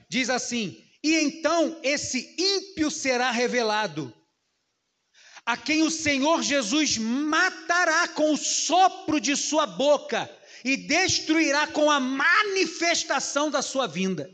Diz 0.10 0.30
assim: 0.30 0.78
"E 1.02 1.16
então 1.16 1.80
esse 1.82 2.36
ímpio 2.38 2.92
será 2.92 3.32
revelado, 3.32 4.14
a 5.46 5.56
quem 5.56 5.82
o 5.82 5.90
Senhor 5.90 6.44
Jesus 6.44 6.98
matará 6.98 8.10
com 8.10 8.34
o 8.34 8.38
sopro 8.38 9.18
de 9.18 9.34
sua 9.38 9.66
boca 9.66 10.30
e 10.66 10.76
destruirá 10.76 11.68
com 11.68 11.90
a 11.90 12.02
manifestação 12.02 13.50
da 13.50 13.62
sua 13.62 13.88
vinda." 13.88 14.30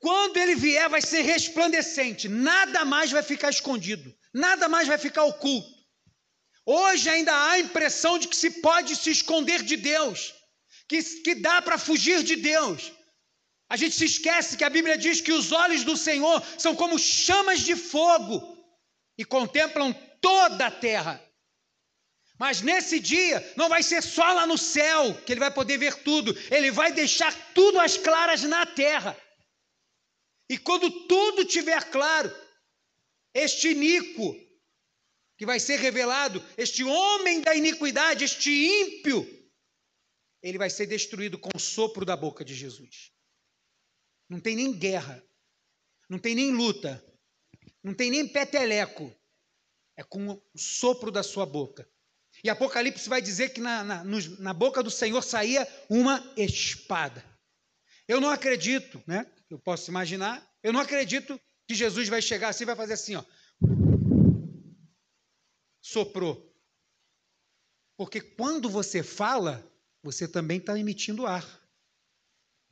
Quando 0.00 0.38
ele 0.38 0.56
vier, 0.56 0.90
vai 0.90 1.00
ser 1.00 1.22
resplandecente, 1.22 2.28
nada 2.28 2.84
mais 2.84 3.12
vai 3.12 3.22
ficar 3.22 3.50
escondido, 3.50 4.12
nada 4.34 4.68
mais 4.68 4.88
vai 4.88 4.98
ficar 4.98 5.22
oculto. 5.22 5.73
Hoje 6.66 7.10
ainda 7.10 7.32
há 7.32 7.50
a 7.52 7.58
impressão 7.60 8.18
de 8.18 8.28
que 8.28 8.36
se 8.36 8.50
pode 8.62 8.96
se 8.96 9.10
esconder 9.10 9.62
de 9.62 9.76
Deus, 9.76 10.34
que, 10.88 11.02
que 11.02 11.34
dá 11.34 11.60
para 11.60 11.76
fugir 11.76 12.22
de 12.22 12.36
Deus. 12.36 12.92
A 13.68 13.76
gente 13.76 13.94
se 13.94 14.04
esquece 14.04 14.56
que 14.56 14.64
a 14.64 14.70
Bíblia 14.70 14.96
diz 14.96 15.20
que 15.20 15.32
os 15.32 15.52
olhos 15.52 15.84
do 15.84 15.96
Senhor 15.96 16.42
são 16.58 16.74
como 16.74 16.98
chamas 16.98 17.60
de 17.60 17.76
fogo 17.76 18.56
e 19.18 19.24
contemplam 19.24 19.92
toda 20.20 20.66
a 20.66 20.70
terra. 20.70 21.22
Mas 22.38 22.62
nesse 22.62 22.98
dia 22.98 23.52
não 23.56 23.68
vai 23.68 23.82
ser 23.82 24.02
só 24.02 24.32
lá 24.32 24.46
no 24.46 24.58
céu 24.58 25.14
que 25.22 25.32
ele 25.32 25.40
vai 25.40 25.50
poder 25.50 25.78
ver 25.78 26.02
tudo, 26.02 26.36
ele 26.50 26.70
vai 26.70 26.92
deixar 26.92 27.32
tudo 27.54 27.80
às 27.80 27.96
claras 27.96 28.42
na 28.42 28.66
terra. 28.66 29.16
E 30.48 30.58
quando 30.58 30.90
tudo 31.06 31.44
tiver 31.44 31.90
claro, 31.90 32.34
este 33.32 33.74
Nico, 33.74 34.36
que 35.36 35.46
vai 35.46 35.58
ser 35.58 35.78
revelado, 35.78 36.42
este 36.56 36.84
homem 36.84 37.40
da 37.40 37.54
iniquidade, 37.54 38.24
este 38.24 38.50
ímpio, 38.50 39.26
ele 40.42 40.58
vai 40.58 40.70
ser 40.70 40.86
destruído 40.86 41.38
com 41.38 41.50
o 41.54 41.60
sopro 41.60 42.04
da 42.04 42.16
boca 42.16 42.44
de 42.44 42.54
Jesus. 42.54 43.12
Não 44.28 44.40
tem 44.40 44.56
nem 44.56 44.72
guerra, 44.72 45.22
não 46.08 46.18
tem 46.18 46.34
nem 46.34 46.52
luta, 46.52 47.04
não 47.82 47.94
tem 47.94 48.10
nem 48.10 48.26
peteleco, 48.28 49.14
é 49.96 50.02
com 50.02 50.30
o 50.30 50.42
sopro 50.56 51.10
da 51.10 51.22
sua 51.22 51.44
boca. 51.44 51.88
E 52.42 52.50
Apocalipse 52.50 53.08
vai 53.08 53.22
dizer 53.22 53.50
que 53.50 53.60
na, 53.60 53.84
na, 53.84 54.04
na 54.04 54.52
boca 54.52 54.82
do 54.82 54.90
Senhor 54.90 55.22
saía 55.22 55.66
uma 55.88 56.32
espada. 56.36 57.24
Eu 58.06 58.20
não 58.20 58.28
acredito, 58.28 59.02
né? 59.06 59.30
Eu 59.48 59.58
posso 59.58 59.90
imaginar, 59.90 60.44
eu 60.62 60.72
não 60.72 60.80
acredito 60.80 61.40
que 61.66 61.74
Jesus 61.74 62.08
vai 62.08 62.20
chegar 62.20 62.48
assim 62.48 62.64
e 62.64 62.66
vai 62.66 62.76
fazer 62.76 62.94
assim, 62.94 63.16
ó 63.16 63.24
soprou. 65.84 66.50
Porque 67.94 68.18
quando 68.18 68.70
você 68.70 69.02
fala, 69.02 69.62
você 70.02 70.26
também 70.26 70.56
está 70.56 70.78
emitindo 70.78 71.26
ar. 71.26 71.46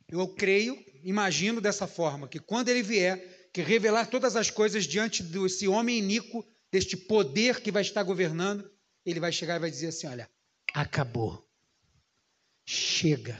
Eu 0.09 0.27
creio, 0.33 0.75
imagino 1.03 1.61
dessa 1.61 1.85
forma, 1.85 2.27
que 2.27 2.39
quando 2.39 2.69
ele 2.69 2.81
vier, 2.81 3.49
que 3.53 3.61
revelar 3.61 4.07
todas 4.07 4.35
as 4.35 4.49
coisas 4.49 4.85
diante 4.85 5.21
desse 5.21 5.67
homem 5.67 5.99
iníquo, 5.99 6.43
deste 6.71 6.97
poder 6.97 7.61
que 7.61 7.71
vai 7.71 7.83
estar 7.83 8.01
governando, 8.01 8.69
ele 9.05 9.19
vai 9.19 9.31
chegar 9.31 9.57
e 9.57 9.59
vai 9.59 9.69
dizer 9.69 9.89
assim: 9.89 10.07
olha, 10.07 10.29
acabou. 10.73 11.47
Chega. 12.65 13.39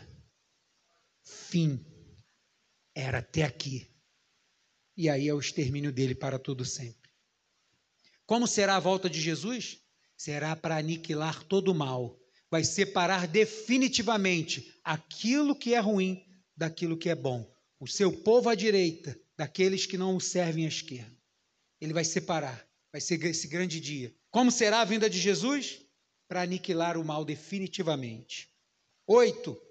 Fim. 1.24 1.84
Era 2.94 3.20
até 3.20 3.42
aqui. 3.42 3.90
E 4.96 5.10
aí 5.10 5.28
é 5.28 5.34
o 5.34 5.40
extermínio 5.40 5.92
dele 5.92 6.14
para 6.14 6.38
todo 6.38 6.64
sempre. 6.64 7.03
Como 8.34 8.48
será 8.48 8.78
a 8.78 8.80
volta 8.80 9.08
de 9.08 9.22
Jesus? 9.22 9.78
Será 10.18 10.56
para 10.56 10.78
aniquilar 10.78 11.44
todo 11.44 11.72
o 11.72 11.76
mal. 11.76 12.20
Vai 12.50 12.64
separar 12.64 13.28
definitivamente 13.28 14.74
aquilo 14.84 15.56
que 15.56 15.76
é 15.76 15.80
ruim 15.80 16.26
daquilo 16.58 16.98
que 16.98 17.10
é 17.10 17.16
bom. 17.16 17.48
O 17.80 17.88
seu 17.88 18.12
povo 18.12 18.50
à 18.50 18.56
direita 18.56 19.16
daqueles 19.38 19.86
que 19.86 20.00
não 20.00 20.16
o 20.16 20.20
servem 20.20 20.66
à 20.66 20.68
esquerda. 20.68 21.16
Ele 21.80 21.94
vai 21.94 22.04
separar. 22.04 22.68
Vai 22.92 23.00
ser 23.00 23.24
esse 23.24 23.48
grande 23.48 23.80
dia. 23.80 24.12
Como 24.32 24.52
será 24.52 24.82
a 24.82 24.86
vinda 24.86 25.08
de 25.08 25.20
Jesus? 25.20 25.82
Para 26.28 26.42
aniquilar 26.42 26.98
o 26.98 27.06
mal 27.06 27.24
definitivamente. 27.24 28.50
Oito. 29.06 29.62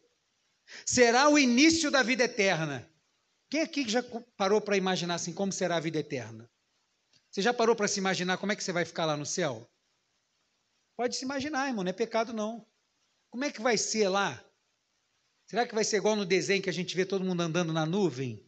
Será 0.87 1.29
o 1.29 1.37
início 1.37 1.91
da 1.91 2.05
vida 2.05 2.23
eterna. 2.23 2.89
Quem 3.51 3.63
aqui 3.63 3.89
já 3.89 4.05
parou 4.37 4.61
para 4.61 4.77
imaginar 4.77 5.17
assim 5.17 5.33
como 5.33 5.51
será 5.51 5.79
a 5.79 5.81
vida 5.81 5.99
eterna? 5.99 6.49
Você 7.33 7.41
já 7.41 7.55
parou 7.55 7.75
para 7.75 7.89
se 7.89 7.99
imaginar 7.99 8.37
como 8.37 8.53
é 8.53 8.57
que 8.57 8.63
você 8.63 8.73
vai 8.73 8.85
ficar 8.85 9.07
lá 9.07 9.17
no 9.17 9.25
céu? 9.25 9.67
Pode 10.95 11.17
se 11.17 11.25
imaginar, 11.25 11.67
irmão, 11.67 11.83
não 11.83 11.89
é 11.89 11.95
pecado 11.95 12.35
não. 12.35 12.67
Como 13.31 13.43
é 13.45 13.51
que 13.51 13.63
vai 13.63 13.79
ser 13.79 14.07
lá? 14.09 14.45
Será 15.47 15.67
que 15.67 15.75
vai 15.75 15.83
ser 15.83 15.97
igual 15.97 16.15
no 16.15 16.27
desenho 16.27 16.63
que 16.63 16.69
a 16.69 16.73
gente 16.73 16.95
vê 16.95 17.07
todo 17.07 17.25
mundo 17.25 17.41
andando 17.41 17.73
na 17.73 17.87
nuvem? 17.87 18.47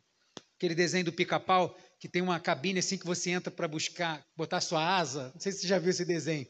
Aquele 0.56 0.74
desenho 0.74 1.06
do 1.06 1.12
pica-pau 1.12 1.74
que 1.98 2.08
tem 2.08 2.20
uma 2.20 2.38
cabine 2.38 2.80
assim 2.80 2.98
que 2.98 3.06
você 3.06 3.30
entra 3.30 3.50
para 3.50 3.66
buscar, 3.66 4.22
botar 4.36 4.60
sua 4.60 4.96
asa. 4.96 5.30
Não 5.32 5.40
sei 5.40 5.52
se 5.52 5.60
você 5.60 5.66
já 5.66 5.78
viu 5.78 5.88
esse 5.88 6.04
desenho. 6.04 6.46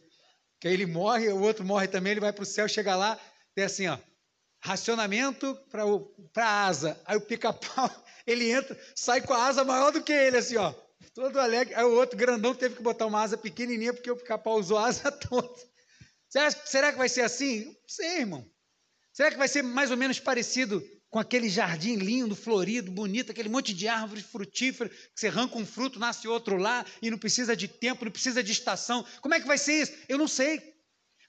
Que 0.60 0.66
aí 0.66 0.74
ele 0.74 0.86
morre, 0.86 1.28
o 1.28 1.40
outro 1.40 1.64
morre 1.64 1.86
também, 1.86 2.10
ele 2.10 2.20
vai 2.20 2.32
para 2.32 2.42
o 2.42 2.46
céu, 2.46 2.66
chega 2.66 2.96
lá, 2.96 3.16
tem 3.54 3.64
assim, 3.64 3.86
ó, 3.86 3.96
racionamento 4.60 5.54
para 5.70 5.84
a 6.44 6.66
asa. 6.66 7.00
Aí 7.04 7.16
o 7.16 7.20
pica-pau, 7.20 7.88
ele 8.26 8.50
entra, 8.50 8.76
sai 8.96 9.20
com 9.20 9.32
a 9.32 9.46
asa 9.46 9.62
maior 9.62 9.92
do 9.92 10.02
que 10.02 10.12
ele, 10.12 10.38
assim, 10.38 10.56
ó. 10.56 10.74
Todo 11.12 11.38
alegre. 11.38 11.74
Aí 11.74 11.84
o 11.84 11.94
outro 11.94 12.16
grandão 12.16 12.54
teve 12.54 12.76
que 12.76 12.82
botar 12.82 13.06
uma 13.06 13.22
asa 13.22 13.36
pequenininha 13.36 13.92
porque 13.92 14.10
o 14.10 14.16
pica-pau 14.16 14.58
usou 14.58 14.78
a 14.78 14.86
asa 14.86 15.10
toda. 15.12 15.48
Será, 16.64 16.90
que 16.90 16.98
vai 16.98 17.08
ser 17.08 17.22
assim? 17.22 17.64
Não 17.64 17.88
sei, 17.88 18.18
irmão. 18.18 18.50
Será 19.12 19.30
que 19.30 19.36
vai 19.36 19.46
ser 19.46 19.62
mais 19.62 19.90
ou 19.90 19.96
menos 19.96 20.18
parecido 20.18 20.84
com 21.08 21.20
aquele 21.20 21.48
jardim 21.48 21.94
lindo, 21.94 22.34
florido, 22.34 22.90
bonito, 22.90 23.30
aquele 23.30 23.48
monte 23.48 23.72
de 23.72 23.86
árvores 23.86 24.24
frutíferas, 24.24 24.90
que 24.92 25.20
você 25.20 25.28
arranca 25.28 25.56
um 25.56 25.64
fruto, 25.64 26.00
nasce 26.00 26.26
outro 26.26 26.56
lá, 26.56 26.84
e 27.00 27.08
não 27.08 27.16
precisa 27.16 27.54
de 27.54 27.68
tempo, 27.68 28.04
não 28.04 28.10
precisa 28.10 28.42
de 28.42 28.50
estação. 28.50 29.06
Como 29.20 29.32
é 29.32 29.40
que 29.40 29.46
vai 29.46 29.56
ser 29.56 29.80
isso? 29.80 29.92
Eu 30.08 30.18
não 30.18 30.26
sei. 30.26 30.60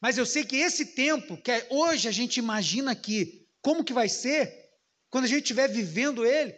Mas 0.01 0.17
eu 0.17 0.25
sei 0.25 0.43
que 0.43 0.55
esse 0.55 0.87
tempo, 0.87 1.37
que 1.37 1.51
é 1.51 1.67
hoje 1.69 2.07
a 2.07 2.11
gente 2.11 2.37
imagina 2.37 2.91
aqui, 2.91 3.47
como 3.61 3.83
que 3.83 3.93
vai 3.93 4.09
ser, 4.09 4.51
quando 5.11 5.25
a 5.25 5.27
gente 5.27 5.43
estiver 5.43 5.67
vivendo 5.67 6.25
ele, 6.25 6.55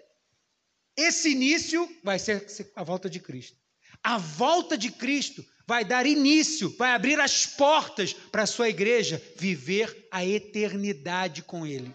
esse 0.98 1.30
início 1.30 1.88
vai 2.04 2.18
ser 2.18 2.46
a 2.76 2.84
volta 2.84 3.08
de 3.08 3.20
Cristo. 3.20 3.56
A 4.04 4.18
volta 4.18 4.76
de 4.76 4.92
Cristo 4.92 5.46
vai 5.68 5.86
dar 5.86 6.08
início, 6.08 6.76
vai 6.76 6.92
abrir 6.92 7.20
as 7.20 7.46
portas 7.46 8.14
para 8.14 8.44
a 8.44 8.48
sua 8.48 8.68
igreja 8.68 9.22
viver 9.38 10.08
a 10.12 10.26
eternidade 10.26 11.44
com 11.44 11.68
Ele. 11.68 11.94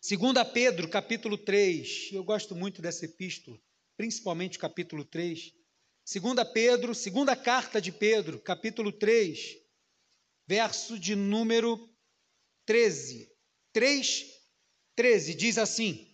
Segunda 0.00 0.44
Pedro, 0.44 0.88
capítulo 0.88 1.36
3, 1.36 2.10
eu 2.12 2.22
gosto 2.22 2.54
muito 2.54 2.80
dessa 2.80 3.04
epístola, 3.04 3.58
principalmente 3.96 4.58
o 4.58 4.60
capítulo 4.60 5.04
3. 5.04 5.52
Segunda 6.04 6.44
Pedro, 6.44 6.94
segunda 6.94 7.34
carta 7.36 7.80
de 7.80 7.90
Pedro, 7.92 8.40
capítulo 8.40 8.92
3, 8.92 9.58
verso 10.46 10.98
de 10.98 11.14
número 11.14 11.88
13. 12.66 13.30
3, 13.72 14.26
13, 14.96 15.34
diz 15.34 15.56
assim: 15.56 16.11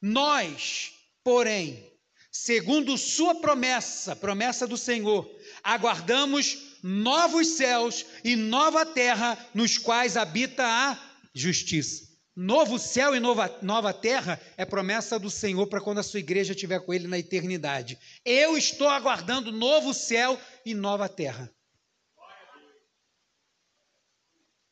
Nós, 0.00 0.92
porém, 1.22 1.92
segundo 2.30 2.96
sua 2.96 3.34
promessa, 3.34 4.16
promessa 4.16 4.66
do 4.66 4.76
Senhor, 4.76 5.30
aguardamos 5.62 6.78
novos 6.82 7.48
céus 7.48 8.06
e 8.24 8.36
nova 8.36 8.86
terra 8.86 9.38
nos 9.54 9.76
quais 9.76 10.16
habita 10.16 10.64
a 10.64 10.98
justiça. 11.34 12.08
Novo 12.34 12.78
céu 12.78 13.14
e 13.14 13.20
nova, 13.20 13.58
nova 13.60 13.92
terra 13.92 14.40
é 14.56 14.64
promessa 14.64 15.18
do 15.18 15.28
Senhor 15.28 15.66
para 15.66 15.80
quando 15.80 15.98
a 15.98 16.02
sua 16.02 16.20
igreja 16.20 16.52
estiver 16.52 16.80
com 16.80 16.94
Ele 16.94 17.06
na 17.06 17.18
eternidade. 17.18 17.98
Eu 18.24 18.56
estou 18.56 18.88
aguardando 18.88 19.52
novo 19.52 19.92
céu 19.92 20.40
e 20.64 20.72
nova 20.72 21.08
terra. 21.08 21.52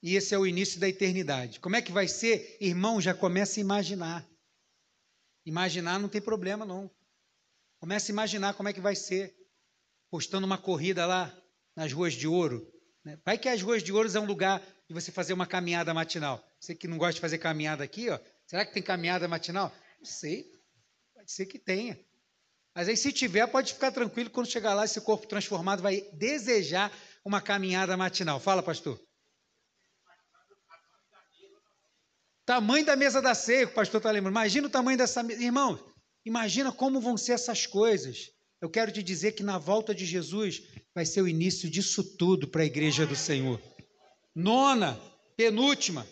E 0.03 0.15
esse 0.15 0.35
é 0.35 0.39
o 0.39 0.47
início 0.47 0.79
da 0.79 0.89
eternidade. 0.89 1.59
Como 1.59 1.75
é 1.75 1.83
que 1.83 1.91
vai 1.91 2.07
ser? 2.07 2.57
Irmão, 2.61 3.01
já 3.01 3.13
começa 3.13 3.59
a 3.59 3.63
imaginar. 3.63 4.27
Imaginar 5.49 5.99
não 5.99 6.11
tem 6.11 6.21
problema, 6.21 6.67
não. 6.67 6.91
Começa 7.81 8.13
a 8.13 8.13
imaginar 8.13 8.53
como 8.53 8.69
é 8.69 8.73
que 8.75 8.83
vai 8.83 8.95
ser. 8.95 9.35
Postando 10.11 10.47
uma 10.47 10.59
corrida 10.59 11.07
lá 11.07 11.35
nas 11.75 11.91
ruas 11.91 12.13
de 12.13 12.29
ouro. 12.29 12.71
Né? 13.03 13.19
Vai 13.25 13.39
que 13.39 13.49
as 13.49 13.63
ruas 13.63 13.83
de 13.83 13.91
ouro 13.91 14.15
é 14.15 14.21
um 14.21 14.27
lugar 14.27 14.63
de 14.87 14.93
você 14.93 15.11
fazer 15.11 15.33
uma 15.33 15.47
caminhada 15.47 15.95
matinal. 15.95 16.47
Você 16.61 16.75
que 16.75 16.87
não 16.87 16.99
gosta 16.99 17.15
de 17.15 17.23
fazer 17.23 17.39
caminhada 17.39 17.83
aqui, 17.83 18.11
ó, 18.11 18.19
será 18.47 18.67
que 18.67 18.75
tem 18.75 18.83
caminhada 18.83 19.27
matinal? 19.27 19.73
Não 19.99 20.05
sei, 20.05 20.53
pode 21.15 21.33
ser 21.33 21.47
que 21.47 21.59
tenha. 21.59 21.99
Mas 22.75 22.87
aí, 22.87 22.97
se 22.97 23.11
tiver, 23.11 23.47
pode 23.47 23.73
ficar 23.73 23.91
tranquilo, 23.91 24.29
quando 24.29 24.51
chegar 24.51 24.75
lá, 24.75 24.85
esse 24.85 25.01
corpo 25.01 25.27
transformado 25.27 25.83
vai 25.83 26.03
desejar 26.13 26.93
uma 27.25 27.41
caminhada 27.41 27.97
matinal. 27.97 28.39
Fala, 28.39 28.63
pastor. 28.63 29.01
Tamanho 32.49 32.83
da 32.83 32.97
mesa 32.97 33.21
da 33.21 33.35
ceia, 33.35 33.67
o 33.67 33.69
pastor 33.69 33.99
está 33.99 34.11
lembrando. 34.11 34.33
Imagina 34.33 34.69
o 34.69 34.71
tamanho 34.71 34.97
dessa 34.97 35.23
mesa. 35.23 35.45
Irmão, 35.45 35.79
imagina 36.25 36.73
como 36.73 36.99
vão 36.99 37.15
ser 37.15 37.33
essas 37.33 37.67
coisas. 37.67 38.31
Eu 38.59 38.71
quero 38.71 38.91
te 38.91 39.03
dizer 39.03 39.33
que 39.33 39.43
na 39.43 39.59
volta 39.59 39.95
de 39.95 40.07
Jesus 40.07 40.63
vai 40.95 41.05
ser 41.05 41.21
o 41.21 41.29
início 41.29 41.69
disso 41.69 42.03
tudo 42.17 42.49
para 42.49 42.63
a 42.63 42.65
igreja 42.65 43.05
do 43.05 43.15
Senhor. 43.15 43.61
Nona, 44.35 44.99
penúltima, 45.37 46.07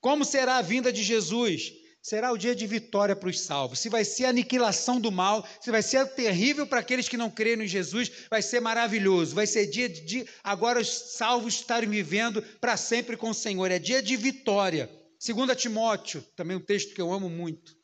como 0.00 0.24
será 0.24 0.56
a 0.56 0.62
vinda 0.62 0.92
de 0.92 1.04
Jesus? 1.04 1.72
Será 2.02 2.32
o 2.32 2.36
dia 2.36 2.52
de 2.52 2.66
vitória 2.66 3.14
para 3.14 3.28
os 3.28 3.38
salvos. 3.38 3.78
Se 3.78 3.88
vai 3.88 4.04
ser 4.04 4.24
a 4.24 4.30
aniquilação 4.30 5.00
do 5.00 5.12
mal, 5.12 5.46
se 5.60 5.70
vai 5.70 5.80
ser 5.80 6.04
terrível 6.08 6.66
para 6.66 6.80
aqueles 6.80 7.08
que 7.08 7.16
não 7.16 7.30
creram 7.30 7.62
em 7.62 7.68
Jesus, 7.68 8.10
vai 8.28 8.42
ser 8.42 8.58
maravilhoso. 8.58 9.32
Vai 9.32 9.46
ser 9.46 9.68
dia 9.68 9.88
de 9.88 10.26
agora 10.42 10.80
os 10.80 10.88
salvos 10.88 11.54
estarem 11.54 11.88
vivendo 11.88 12.42
para 12.60 12.76
sempre 12.76 13.16
com 13.16 13.30
o 13.30 13.34
Senhor. 13.34 13.70
É 13.70 13.78
dia 13.78 14.02
de 14.02 14.16
vitória. 14.16 14.90
Segunda 15.26 15.56
Timóteo, 15.56 16.22
também 16.36 16.56
um 16.56 16.64
texto 16.64 16.94
que 16.94 17.00
eu 17.00 17.12
amo 17.12 17.28
muito. 17.28 17.76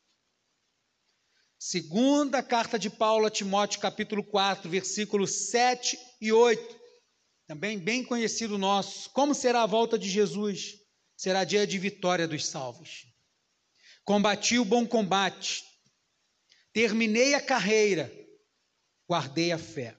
Segunda 1.58 2.40
carta 2.40 2.78
de 2.78 2.88
Paulo 2.88 3.26
a 3.26 3.30
Timóteo, 3.30 3.80
capítulo 3.80 4.22
4, 4.22 4.70
versículos 4.70 5.50
7 5.50 5.98
e 6.20 6.30
8. 6.30 6.80
Também 7.48 7.80
bem 7.80 8.04
conhecido 8.04 8.56
nosso. 8.56 9.10
Como 9.10 9.34
será 9.34 9.64
a 9.64 9.66
volta 9.66 9.98
de 9.98 10.08
Jesus? 10.08 10.80
será 11.16 11.42
dia 11.42 11.66
de 11.66 11.78
vitória 11.78 12.28
dos 12.28 12.46
salvos. 12.46 13.06
Combati 14.04 14.56
o 14.58 14.64
bom 14.64 14.86
combate, 14.86 15.64
terminei 16.72 17.34
a 17.34 17.40
carreira, 17.40 18.12
guardei 19.08 19.50
a 19.50 19.58
fé. 19.58 19.96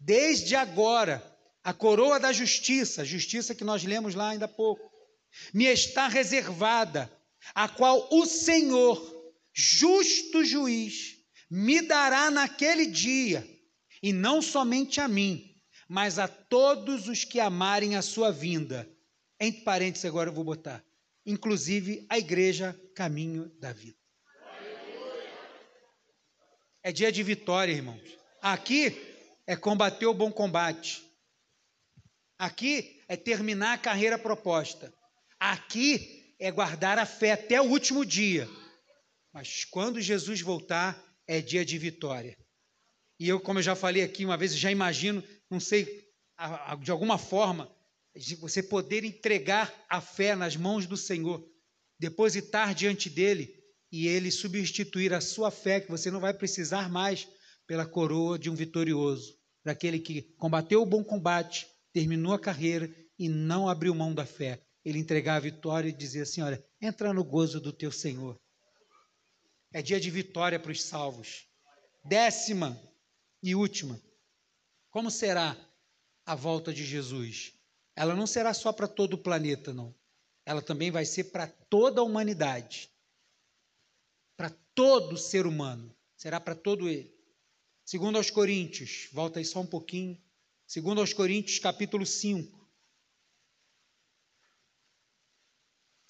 Desde 0.00 0.56
agora, 0.56 1.22
a 1.62 1.74
coroa 1.74 2.18
da 2.18 2.32
justiça, 2.32 3.04
justiça 3.04 3.54
que 3.54 3.64
nós 3.64 3.84
lemos 3.84 4.14
lá 4.14 4.30
ainda 4.30 4.46
há 4.46 4.48
pouco, 4.48 4.91
me 5.52 5.64
está 5.64 6.08
reservada, 6.08 7.10
a 7.54 7.68
qual 7.68 8.08
o 8.10 8.24
Senhor, 8.26 9.00
justo 9.52 10.44
juiz, 10.44 11.16
me 11.50 11.82
dará 11.82 12.30
naquele 12.30 12.86
dia, 12.86 13.46
e 14.02 14.12
não 14.12 14.40
somente 14.42 15.00
a 15.00 15.08
mim, 15.08 15.60
mas 15.88 16.18
a 16.18 16.26
todos 16.26 17.08
os 17.08 17.24
que 17.24 17.38
amarem 17.38 17.96
a 17.96 18.02
sua 18.02 18.32
vinda 18.32 18.88
entre 19.38 19.62
parênteses, 19.62 20.04
agora 20.04 20.30
eu 20.30 20.34
vou 20.34 20.44
botar. 20.44 20.84
Inclusive 21.26 22.06
a 22.08 22.16
igreja 22.16 22.80
caminho 22.94 23.48
da 23.58 23.72
vida. 23.72 23.98
É 26.82 26.90
dia 26.90 27.12
de 27.12 27.22
vitória, 27.22 27.72
irmãos. 27.72 28.02
Aqui 28.40 28.96
é 29.46 29.56
combater 29.56 30.06
o 30.06 30.14
bom 30.14 30.32
combate. 30.32 31.02
Aqui 32.38 33.02
é 33.06 33.16
terminar 33.16 33.74
a 33.74 33.78
carreira 33.78 34.18
proposta. 34.18 34.92
Aqui 35.44 36.36
é 36.38 36.52
guardar 36.52 37.00
a 37.00 37.04
fé 37.04 37.32
até 37.32 37.60
o 37.60 37.64
último 37.64 38.06
dia. 38.06 38.48
Mas 39.34 39.64
quando 39.64 40.00
Jesus 40.00 40.40
voltar, 40.40 40.96
é 41.26 41.40
dia 41.40 41.64
de 41.64 41.76
vitória. 41.78 42.38
E 43.18 43.28
eu, 43.28 43.40
como 43.40 43.58
eu 43.58 43.62
já 43.64 43.74
falei 43.74 44.04
aqui 44.04 44.24
uma 44.24 44.36
vez, 44.36 44.56
já 44.56 44.70
imagino, 44.70 45.20
não 45.50 45.58
sei, 45.58 46.06
de 46.80 46.92
alguma 46.92 47.18
forma, 47.18 47.68
de 48.14 48.36
você 48.36 48.62
poder 48.62 49.02
entregar 49.02 49.74
a 49.88 50.00
fé 50.00 50.36
nas 50.36 50.54
mãos 50.54 50.86
do 50.86 50.96
Senhor, 50.96 51.44
depositar 51.98 52.72
diante 52.72 53.10
dele 53.10 53.52
e 53.90 54.06
ele 54.06 54.30
substituir 54.30 55.12
a 55.12 55.20
sua 55.20 55.50
fé, 55.50 55.80
que 55.80 55.90
você 55.90 56.08
não 56.08 56.20
vai 56.20 56.32
precisar 56.32 56.88
mais 56.88 57.26
pela 57.66 57.84
coroa 57.84 58.38
de 58.38 58.48
um 58.48 58.54
vitorioso, 58.54 59.36
daquele 59.64 59.98
que 59.98 60.22
combateu 60.38 60.82
o 60.82 60.86
bom 60.86 61.02
combate, 61.02 61.66
terminou 61.92 62.32
a 62.32 62.38
carreira 62.38 62.88
e 63.18 63.28
não 63.28 63.68
abriu 63.68 63.92
mão 63.92 64.14
da 64.14 64.24
fé. 64.24 64.64
Ele 64.84 64.98
entregar 64.98 65.36
a 65.36 65.40
vitória 65.40 65.88
e 65.88 65.92
dizer 65.92 66.22
assim: 66.22 66.42
Olha, 66.42 66.64
entra 66.80 67.12
no 67.12 67.24
gozo 67.24 67.60
do 67.60 67.72
teu 67.72 67.92
Senhor. 67.92 68.40
É 69.72 69.80
dia 69.80 70.00
de 70.00 70.10
vitória 70.10 70.58
para 70.58 70.72
os 70.72 70.82
salvos. 70.82 71.46
Décima 72.04 72.78
e 73.42 73.54
última. 73.54 74.00
Como 74.90 75.10
será 75.10 75.56
a 76.26 76.34
volta 76.34 76.72
de 76.72 76.84
Jesus? 76.84 77.54
Ela 77.96 78.14
não 78.14 78.26
será 78.26 78.52
só 78.52 78.72
para 78.72 78.88
todo 78.88 79.14
o 79.14 79.22
planeta, 79.22 79.72
não. 79.72 79.94
Ela 80.44 80.60
também 80.60 80.90
vai 80.90 81.04
ser 81.04 81.24
para 81.24 81.46
toda 81.46 82.00
a 82.00 82.04
humanidade. 82.04 82.90
Para 84.36 84.50
todo 84.74 85.16
ser 85.16 85.46
humano. 85.46 85.94
Será 86.16 86.40
para 86.40 86.54
todo 86.54 86.88
ele. 86.88 87.12
Segundo 87.84 88.16
aos 88.16 88.30
Coríntios, 88.30 89.08
volta 89.12 89.38
aí 89.38 89.44
só 89.44 89.60
um 89.60 89.66
pouquinho. 89.66 90.20
Segundo 90.66 91.00
aos 91.00 91.12
Coríntios, 91.12 91.58
capítulo 91.58 92.06
5. 92.06 92.61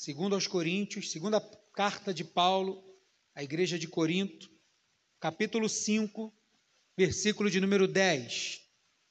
Segundo 0.03 0.34
aos 0.34 0.48
Coríntios, 0.48 1.12
segunda 1.12 1.40
carta 1.72 2.12
de 2.12 2.24
Paulo 2.24 2.82
à 3.36 3.44
igreja 3.44 3.78
de 3.78 3.86
Corinto, 3.86 4.50
capítulo 5.20 5.68
5, 5.68 6.34
versículo 6.98 7.48
de 7.48 7.61
número 7.61 7.86
10. 7.86 8.62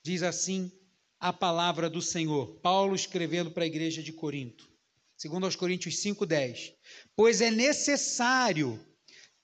Diz 0.03 0.21
assim 0.21 0.69
a 1.17 1.31
palavra 1.31 1.89
do 1.89 2.01
Senhor. 2.01 2.59
Paulo 2.59 2.93
escrevendo 2.93 3.51
para 3.51 3.63
a 3.63 3.67
igreja 3.67 4.03
de 4.03 4.11
Corinto. 4.11 4.69
Segundo 5.15 5.45
aos 5.45 5.55
Coríntios 5.55 5.95
5:10. 5.95 6.73
Pois 7.15 7.39
é 7.39 7.49
necessário 7.49 8.77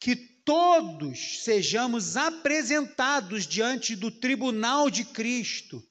que 0.01 0.17
todos 0.17 1.45
sejamos 1.45 2.17
apresentados 2.17 3.47
diante 3.47 3.95
do 3.95 4.11
tribunal 4.11 4.89
de 4.89 5.05
Cristo, 5.05 5.81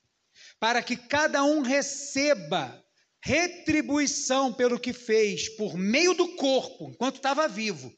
para 0.61 0.83
que 0.83 0.99
cada 0.99 1.43
um 1.45 1.63
receba 1.63 2.86
retribuição 3.23 4.53
pelo 4.53 4.79
que 4.79 4.93
fez 4.93 5.49
por 5.57 5.77
meio 5.77 6.15
do 6.15 6.37
corpo, 6.37 6.91
enquanto 6.91 7.17
estava 7.17 7.49
vivo, 7.49 7.93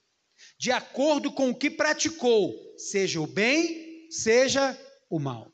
de 0.59 0.71
acordo 0.71 1.33
com 1.33 1.51
o 1.51 1.55
que 1.55 1.71
praticou, 1.71 2.55
seja 2.77 3.21
o 3.21 3.27
bem, 3.27 4.09
seja 4.11 4.79
o 5.11 5.19
mal. 5.19 5.53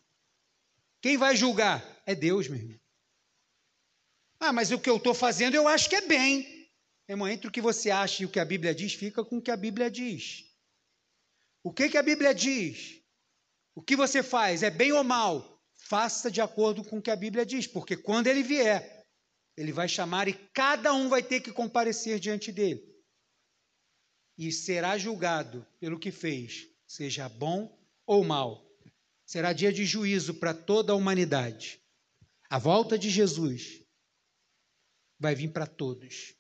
Quem 1.01 1.17
vai 1.17 1.37
julgar? 1.37 1.85
É 2.07 2.15
Deus, 2.15 2.49
meu 2.49 2.59
irmão. 2.59 2.81
Ah, 4.41 4.53
mas 4.53 4.71
o 4.71 4.79
que 4.79 4.91
eu 4.91 4.97
estou 4.97 5.15
fazendo 5.15 5.55
eu 5.55 5.67
acho 5.67 5.89
que 5.89 5.97
é 5.97 6.03
bem. 6.03 6.71
Irmão, 7.09 7.29
entre 7.29 7.49
o 7.49 7.51
que 7.51 7.61
você 7.61 7.91
acha 7.91 8.23
e 8.23 8.27
o 8.27 8.29
que 8.29 8.41
a 8.41 8.45
Bíblia 8.45 8.75
diz, 8.75 8.95
fica 8.95 9.25
com 9.25 9.39
o 9.39 9.43
que 9.43 9.51
a 9.51 9.57
Bíblia 9.57 9.91
diz. 9.91 10.45
O 11.63 11.73
que, 11.73 11.89
que 11.89 11.99
a 11.99 12.03
Bíblia 12.03 12.35
diz? 12.35 13.01
O 13.75 13.83
que 13.83 13.97
você 13.97 14.23
faz 14.23 14.63
é 14.63 14.71
bem 14.71 14.93
ou 14.93 15.03
mal? 15.03 15.63
Faça 15.75 16.31
de 16.31 16.41
acordo 16.41 16.85
com 16.85 16.99
o 16.99 17.03
que 17.03 17.11
a 17.11 17.17
Bíblia 17.17 17.45
diz, 17.45 17.67
porque 17.67 17.97
quando 17.97 18.27
ele 18.27 18.43
vier, 18.43 18.94
ele 19.57 19.73
vai 19.73 19.89
chamar 19.89 20.29
e 20.29 20.35
cada 20.53 20.93
um 20.93 21.09
vai 21.09 21.23
ter 21.23 21.41
que 21.41 21.53
comparecer 21.53 22.19
diante 22.19 22.51
dele. 22.51 22.83
E 24.37 24.51
será 24.51 24.99
julgado 24.99 25.65
pelo 25.79 25.99
que 25.99 26.11
fez, 26.11 26.69
seja 26.87 27.29
bom 27.29 27.79
ou 28.05 28.25
mal. 28.25 28.69
Será 29.25 29.53
dia 29.53 29.73
de 29.73 29.85
juízo 29.85 30.35
para 30.35 30.53
toda 30.53 30.93
a 30.93 30.97
humanidade. 30.97 31.81
A 32.51 32.59
volta 32.59 32.99
de 32.99 33.09
Jesus 33.09 33.81
vai 35.19 35.35
vir 35.35 35.53
para 35.53 35.67
todos. 35.67 36.35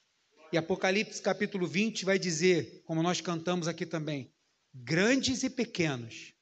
E 0.52 0.58
Apocalipse 0.58 1.22
capítulo 1.22 1.66
20 1.66 2.04
vai 2.04 2.18
dizer, 2.18 2.82
como 2.84 3.02
nós 3.02 3.20
cantamos 3.20 3.68
aqui 3.68 3.86
também, 3.86 4.32
grandes 4.72 5.42
e 5.44 5.50
pequenos, 5.50 6.34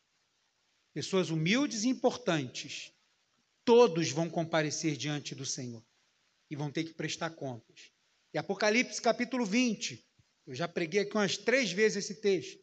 pessoas 0.93 1.31
humildes 1.31 1.85
e 1.85 1.89
importantes, 1.89 2.93
todos 3.65 4.11
vão 4.11 4.29
comparecer 4.29 4.97
diante 4.97 5.35
do 5.35 5.47
Senhor 5.47 5.83
e 6.53 6.57
vão 6.57 6.71
ter 6.71 6.85
que 6.85 6.93
prestar 6.93 7.31
contas. 7.31 7.91
E 8.33 8.39
Apocalipse 8.39 9.01
capítulo 9.01 9.45
20, 9.45 10.07
eu 10.47 10.55
já 10.55 10.69
preguei 10.69 11.01
aqui 11.01 11.17
umas 11.17 11.37
três 11.37 11.73
vezes 11.73 12.05
esse 12.05 12.21
texto. 12.21 12.63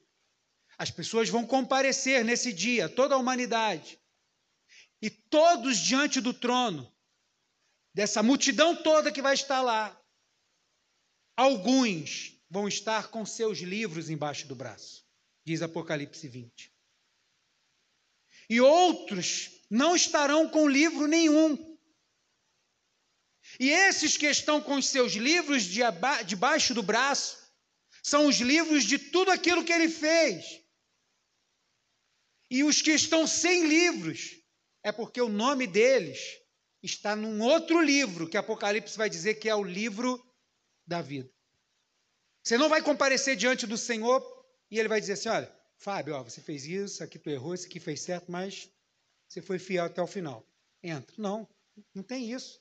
As 0.78 0.92
pessoas 0.92 1.28
vão 1.28 1.46
comparecer 1.46 2.24
nesse 2.24 2.54
dia, 2.54 2.88
toda 2.88 3.16
a 3.16 3.18
humanidade, 3.18 4.00
e 5.02 5.10
todos 5.10 5.78
diante 5.78 6.22
do 6.22 6.34
trono, 6.34 6.90
dessa 7.94 8.24
multidão 8.24 8.76
toda 8.82 9.12
que 9.12 9.22
vai 9.22 9.34
estar 9.34 9.62
lá, 9.62 10.00
alguns 11.36 12.40
vão 12.50 12.68
estar 12.68 13.10
com 13.10 13.26
seus 13.26 13.60
livros 13.60 14.10
embaixo 14.10 14.48
do 14.48 14.56
braço 14.56 15.10
diz 15.50 15.64
Apocalipse 15.64 16.28
20. 16.28 16.72
E 18.50 18.62
outros 18.62 19.50
não 19.70 19.96
estarão 19.96 20.48
com 20.48 20.70
livro 20.70 21.08
nenhum. 21.08 21.69
E 23.60 23.70
esses 23.70 24.16
que 24.16 24.26
estão 24.26 24.62
com 24.62 24.76
os 24.76 24.88
seus 24.88 25.14
livros 25.14 25.64
debaixo 26.26 26.74
do 26.74 26.82
braço 26.82 27.38
são 28.02 28.28
os 28.28 28.38
livros 28.38 28.86
de 28.86 28.98
tudo 28.98 29.30
aquilo 29.32 29.66
que 29.66 29.74
ele 29.74 29.90
fez. 29.90 30.62
E 32.50 32.64
os 32.64 32.82
que 32.82 32.92
estão 32.92 33.28
sem 33.28 33.68
livros 33.68 34.40
é 34.82 34.92
porque 34.92 35.22
o 35.22 35.28
nome 35.28 35.68
deles 35.68 36.20
está 36.82 37.16
num 37.16 37.42
outro 37.42 37.82
livro 37.82 38.30
que 38.30 38.38
Apocalipse 38.38 38.98
vai 38.98 39.10
dizer 39.10 39.36
que 39.36 39.50
é 39.50 39.56
o 39.56 39.64
livro 39.64 40.26
da 40.88 41.02
vida. 41.02 41.30
Você 42.42 42.58
não 42.58 42.70
vai 42.70 42.82
comparecer 42.82 43.36
diante 43.36 43.68
do 43.68 43.78
Senhor 43.78 44.24
e 44.72 44.80
ele 44.80 44.88
vai 44.88 45.02
dizer 45.02 45.14
assim: 45.14 45.30
olha, 45.30 45.54
Fábio, 45.78 46.16
ó, 46.16 46.24
você 46.24 46.42
fez 46.42 46.66
isso, 46.66 47.04
aqui 47.04 47.20
tu 47.20 47.30
errou, 47.30 47.54
isso 47.54 47.68
aqui 47.68 47.80
fez 47.80 48.02
certo, 48.02 48.32
mas 48.32 48.72
você 49.28 49.42
foi 49.42 49.60
fiel 49.60 49.86
até 49.86 50.02
o 50.02 50.08
final. 50.08 50.48
Entra. 50.82 51.14
Não, 51.18 51.48
não 51.94 52.02
tem 52.02 52.32
isso. 52.32 52.60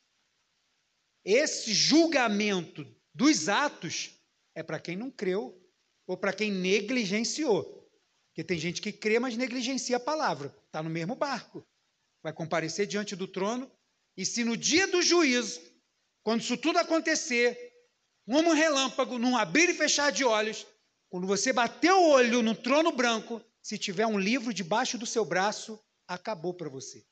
Esse 1.30 1.74
julgamento 1.74 2.86
dos 3.12 3.50
atos 3.50 4.18
é 4.54 4.62
para 4.62 4.80
quem 4.80 4.96
não 4.96 5.10
creu 5.10 5.62
ou 6.06 6.16
para 6.16 6.32
quem 6.32 6.50
negligenciou. 6.50 7.86
Porque 8.30 8.42
tem 8.42 8.58
gente 8.58 8.80
que 8.80 8.90
crê, 8.90 9.18
mas 9.18 9.36
negligencia 9.36 9.98
a 9.98 10.00
palavra. 10.00 10.56
Está 10.64 10.82
no 10.82 10.88
mesmo 10.88 11.14
barco. 11.14 11.62
Vai 12.22 12.32
comparecer 12.32 12.86
diante 12.86 13.14
do 13.14 13.28
trono. 13.28 13.70
E 14.16 14.24
se 14.24 14.42
no 14.42 14.56
dia 14.56 14.86
do 14.86 15.02
juízo, 15.02 15.60
quando 16.22 16.40
isso 16.40 16.56
tudo 16.56 16.78
acontecer, 16.78 17.74
como 18.24 18.48
um 18.48 18.54
relâmpago, 18.54 19.18
num 19.18 19.36
abrir 19.36 19.68
e 19.68 19.74
fechar 19.74 20.10
de 20.10 20.24
olhos, 20.24 20.66
quando 21.10 21.26
você 21.26 21.52
bater 21.52 21.92
o 21.92 22.08
olho 22.08 22.42
no 22.42 22.54
trono 22.54 22.90
branco, 22.90 23.44
se 23.60 23.76
tiver 23.76 24.06
um 24.06 24.18
livro 24.18 24.54
debaixo 24.54 24.96
do 24.96 25.04
seu 25.04 25.26
braço, 25.26 25.78
acabou 26.06 26.54
para 26.54 26.70
você. 26.70 27.04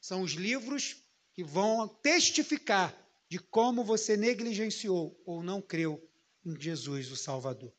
São 0.00 0.22
os 0.22 0.34
livros 0.34 1.02
que 1.34 1.42
vão 1.42 1.88
testificar 1.88 2.99
de 3.30 3.38
como 3.38 3.84
você 3.84 4.16
negligenciou 4.16 5.18
ou 5.24 5.42
não 5.42 5.62
creu 5.62 6.06
em 6.44 6.60
Jesus, 6.60 7.10
o 7.10 7.16
Salvador. 7.16 7.72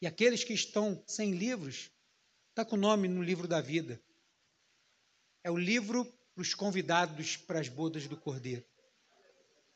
E 0.00 0.06
aqueles 0.06 0.42
que 0.42 0.52
estão 0.52 1.02
sem 1.06 1.32
livros, 1.32 1.90
está 2.50 2.64
com 2.64 2.74
o 2.74 2.80
nome 2.80 3.06
no 3.06 3.22
livro 3.22 3.46
da 3.46 3.60
vida. 3.60 4.00
É 5.44 5.50
o 5.50 5.56
livro 5.56 6.04
para 6.34 6.42
os 6.42 6.54
convidados 6.54 7.36
para 7.36 7.60
as 7.60 7.68
bodas 7.68 8.08
do 8.08 8.16
Cordeiro. 8.16 8.64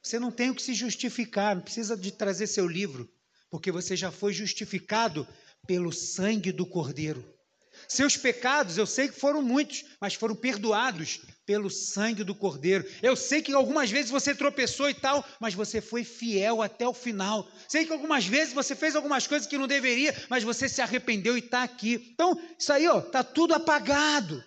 Você 0.02 0.18
não 0.18 0.32
tem 0.32 0.50
o 0.50 0.54
que 0.54 0.62
se 0.62 0.74
justificar, 0.74 1.54
não 1.54 1.62
precisa 1.62 1.96
de 1.96 2.10
trazer 2.10 2.46
seu 2.46 2.66
livro 2.66 3.08
porque 3.50 3.72
você 3.72 3.96
já 3.96 4.12
foi 4.12 4.32
justificado 4.32 5.26
pelo 5.66 5.92
sangue 5.92 6.52
do 6.52 6.64
Cordeiro. 6.64 7.22
Seus 7.88 8.16
pecados, 8.16 8.78
eu 8.78 8.86
sei 8.86 9.08
que 9.08 9.18
foram 9.18 9.42
muitos, 9.42 9.84
mas 10.00 10.14
foram 10.14 10.34
perdoados 10.34 11.20
pelo 11.44 11.68
sangue 11.68 12.22
do 12.22 12.34
Cordeiro. 12.34 12.88
Eu 13.02 13.16
sei 13.16 13.42
que 13.42 13.52
algumas 13.52 13.90
vezes 13.90 14.10
você 14.10 14.32
tropeçou 14.34 14.88
e 14.88 14.94
tal, 14.94 15.24
mas 15.40 15.52
você 15.52 15.80
foi 15.80 16.04
fiel 16.04 16.62
até 16.62 16.86
o 16.86 16.94
final. 16.94 17.50
Sei 17.68 17.84
que 17.84 17.92
algumas 17.92 18.24
vezes 18.24 18.54
você 18.54 18.76
fez 18.76 18.94
algumas 18.94 19.26
coisas 19.26 19.48
que 19.48 19.58
não 19.58 19.66
deveria, 19.66 20.14
mas 20.28 20.44
você 20.44 20.68
se 20.68 20.80
arrependeu 20.80 21.36
e 21.36 21.40
está 21.40 21.64
aqui. 21.64 22.10
Então, 22.12 22.40
isso 22.56 22.72
aí, 22.72 22.86
ó, 22.86 23.00
tá 23.00 23.24
tudo 23.24 23.52
apagado. 23.52 24.44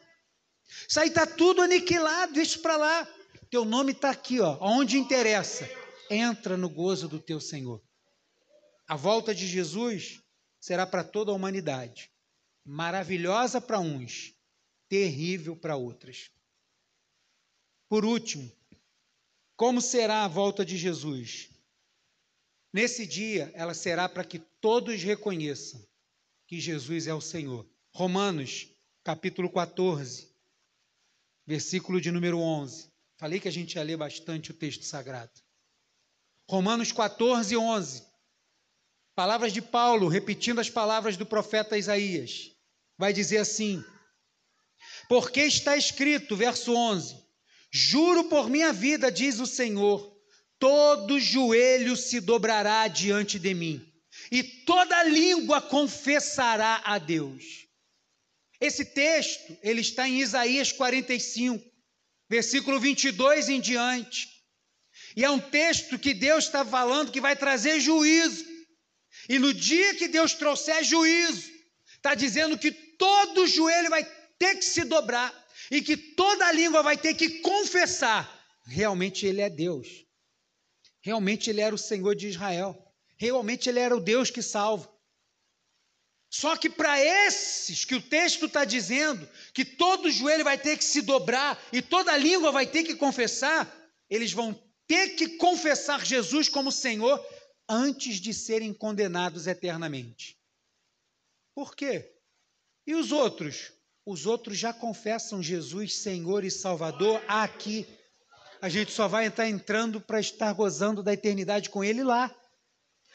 Isso 0.87 0.99
aí 0.99 1.09
está 1.09 1.25
tudo 1.25 1.61
aniquilado, 1.61 2.33
deixa 2.33 2.57
para 2.59 2.77
lá. 2.77 3.07
Teu 3.51 3.65
nome 3.65 3.91
está 3.91 4.09
aqui, 4.09 4.39
ó, 4.39 4.57
onde 4.61 4.97
interessa. 4.97 5.69
Entra 6.09 6.55
no 6.55 6.69
gozo 6.69 7.09
do 7.09 7.19
teu 7.19 7.41
Senhor. 7.41 7.81
A 8.87 8.95
volta 8.95 9.35
de 9.35 9.45
Jesus 9.45 10.21
será 10.59 10.87
para 10.87 11.03
toda 11.03 11.31
a 11.31 11.35
humanidade. 11.35 12.12
Maravilhosa 12.65 13.59
para 13.59 13.79
uns, 13.79 14.33
terrível 14.87 15.55
para 15.55 15.75
outras. 15.75 16.29
Por 17.89 18.05
último, 18.05 18.51
como 19.55 19.81
será 19.81 20.23
a 20.23 20.27
volta 20.27 20.65
de 20.65 20.77
Jesus? 20.77 21.49
Nesse 22.71 23.05
dia, 23.05 23.51
ela 23.53 23.73
será 23.73 24.09
para 24.09 24.23
que 24.23 24.39
todos 24.39 25.03
reconheçam 25.03 25.85
que 26.47 26.59
Jesus 26.59 27.05
é 27.05 27.13
o 27.13 27.21
Senhor. 27.21 27.67
Romanos, 27.93 28.67
capítulo 29.03 29.49
14, 29.49 30.33
versículo 31.45 32.01
de 32.01 32.11
número 32.11 32.39
11. 32.39 32.91
Falei 33.17 33.39
que 33.39 33.47
a 33.47 33.51
gente 33.51 33.75
ia 33.75 33.83
ler 33.83 33.97
bastante 33.97 34.51
o 34.51 34.53
texto 34.53 34.83
sagrado. 34.83 35.39
Romanos 36.49 36.91
14, 36.91 37.55
11. 37.55 38.07
Palavras 39.15 39.53
de 39.53 39.61
Paulo, 39.61 40.07
repetindo 40.07 40.59
as 40.59 40.69
palavras 40.69 41.15
do 41.15 41.25
profeta 41.25 41.77
Isaías. 41.77 42.52
Vai 43.03 43.11
dizer 43.11 43.39
assim: 43.39 43.83
Porque 45.09 45.41
está 45.41 45.75
escrito, 45.75 46.37
verso 46.37 46.73
11: 46.73 47.13
Juro 47.69 48.29
por 48.29 48.49
minha 48.49 48.71
vida, 48.71 49.11
diz 49.11 49.41
o 49.41 49.45
Senhor, 49.45 50.17
todo 50.57 51.19
joelho 51.19 51.97
se 51.97 52.21
dobrará 52.21 52.87
diante 52.87 53.37
de 53.37 53.53
mim, 53.53 53.85
e 54.31 54.41
toda 54.41 55.03
língua 55.03 55.61
confessará 55.61 56.81
a 56.85 56.97
Deus. 56.97 57.43
Esse 58.61 58.85
texto, 58.85 59.57
ele 59.61 59.81
está 59.81 60.07
em 60.07 60.21
Isaías 60.21 60.71
45, 60.71 61.61
versículo 62.29 62.79
22 62.79 63.49
em 63.49 63.59
diante. 63.59 64.29
E 65.17 65.25
é 65.25 65.29
um 65.29 65.41
texto 65.41 65.99
que 65.99 66.13
Deus 66.13 66.45
está 66.45 66.63
falando 66.63 67.11
que 67.11 67.19
vai 67.19 67.35
trazer 67.35 67.81
juízo. 67.81 68.45
E 69.27 69.37
no 69.37 69.53
dia 69.53 69.93
que 69.95 70.07
Deus 70.07 70.33
trouxer 70.33 70.85
juízo, 70.85 71.51
está 71.97 72.15
dizendo 72.15 72.57
que 72.57 72.82
todo 72.97 73.47
joelho 73.47 73.89
vai 73.89 74.03
ter 74.37 74.55
que 74.55 74.65
se 74.65 74.83
dobrar 74.83 75.33
e 75.71 75.81
que 75.81 75.95
toda 75.95 76.51
língua 76.51 76.83
vai 76.83 76.97
ter 76.97 77.13
que 77.13 77.39
confessar: 77.39 78.29
realmente 78.65 79.25
Ele 79.25 79.41
é 79.41 79.49
Deus. 79.49 79.87
Realmente 81.01 81.49
Ele 81.49 81.61
era 81.61 81.75
o 81.75 81.77
Senhor 81.77 82.15
de 82.15 82.27
Israel. 82.27 82.77
Realmente 83.17 83.69
Ele 83.69 83.79
era 83.79 83.95
o 83.95 83.99
Deus 83.99 84.29
que 84.29 84.41
salva. 84.41 84.91
Só 86.29 86.57
que 86.57 86.67
para 86.69 86.99
esses 86.99 87.85
que 87.85 87.93
o 87.93 88.01
texto 88.01 88.47
está 88.47 88.65
dizendo 88.65 89.29
que 89.53 89.63
todo 89.63 90.09
joelho 90.09 90.43
vai 90.43 90.57
ter 90.57 90.77
que 90.77 90.83
se 90.83 91.03
dobrar 91.03 91.61
e 91.71 91.79
toda 91.79 92.17
língua 92.17 92.51
vai 92.51 92.65
ter 92.65 92.83
que 92.83 92.95
confessar, 92.95 93.71
eles 94.09 94.33
vão 94.33 94.59
ter 94.87 95.09
que 95.09 95.37
confessar 95.37 96.03
Jesus 96.03 96.49
como 96.49 96.71
Senhor 96.71 97.23
antes 97.69 98.19
de 98.19 98.33
serem 98.33 98.73
condenados 98.73 99.45
eternamente. 99.45 100.35
Por 101.53 101.75
quê? 101.75 102.11
E 102.85 102.95
os 102.95 103.11
outros? 103.11 103.71
Os 104.05 104.25
outros 104.25 104.57
já 104.57 104.73
confessam 104.73 105.41
Jesus 105.41 106.01
Senhor 106.01 106.43
e 106.43 106.51
Salvador 106.51 107.23
aqui. 107.27 107.87
A 108.61 108.67
gente 108.67 108.91
só 108.91 109.07
vai 109.07 109.27
estar 109.27 109.47
entrando 109.47 110.01
para 110.01 110.19
estar 110.19 110.51
gozando 110.53 111.01
da 111.01 111.13
eternidade 111.13 111.69
com 111.69 111.83
Ele 111.83 112.03
lá. 112.03 112.33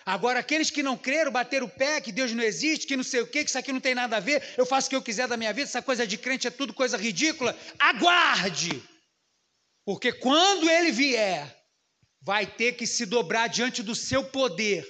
Agora, 0.04 0.40
aqueles 0.40 0.70
que 0.70 0.82
não 0.82 0.96
creram, 0.96 1.30
bateram 1.30 1.66
o 1.66 1.70
pé, 1.70 2.00
que 2.00 2.10
Deus 2.10 2.32
não 2.32 2.42
existe, 2.42 2.86
que 2.86 2.96
não 2.96 3.04
sei 3.04 3.20
o 3.20 3.26
quê, 3.26 3.44
que 3.44 3.50
isso 3.50 3.58
aqui 3.58 3.72
não 3.72 3.80
tem 3.80 3.94
nada 3.94 4.16
a 4.16 4.20
ver, 4.20 4.42
eu 4.56 4.64
faço 4.64 4.86
o 4.86 4.90
que 4.90 4.96
eu 4.96 5.02
quiser 5.02 5.28
da 5.28 5.36
minha 5.36 5.52
vida, 5.52 5.68
essa 5.68 5.82
coisa 5.82 6.06
de 6.06 6.16
crente 6.16 6.46
é 6.46 6.50
tudo 6.50 6.72
coisa 6.72 6.96
ridícula. 6.96 7.54
Aguarde! 7.78 8.82
Porque 9.84 10.10
quando 10.12 10.70
Ele 10.70 10.90
vier, 10.90 11.54
vai 12.22 12.46
ter 12.46 12.72
que 12.72 12.86
se 12.86 13.04
dobrar 13.04 13.48
diante 13.48 13.82
do 13.82 13.94
seu 13.94 14.24
poder, 14.24 14.86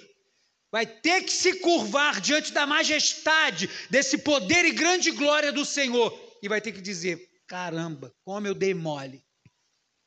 vai 0.70 0.86
ter 0.86 1.22
que 1.24 1.32
se 1.32 1.54
curvar 1.60 2.20
diante 2.20 2.52
da 2.52 2.66
majestade 2.66 3.68
desse 3.88 4.18
poder 4.18 4.64
e 4.64 4.72
grande 4.72 5.10
glória 5.10 5.50
do 5.50 5.64
Senhor, 5.64 6.12
e 6.42 6.48
vai 6.48 6.60
ter 6.60 6.72
que 6.72 6.80
dizer: 6.80 7.28
caramba, 7.46 8.14
como 8.24 8.46
eu 8.46 8.54
dei 8.54 8.74
mole. 8.74 9.24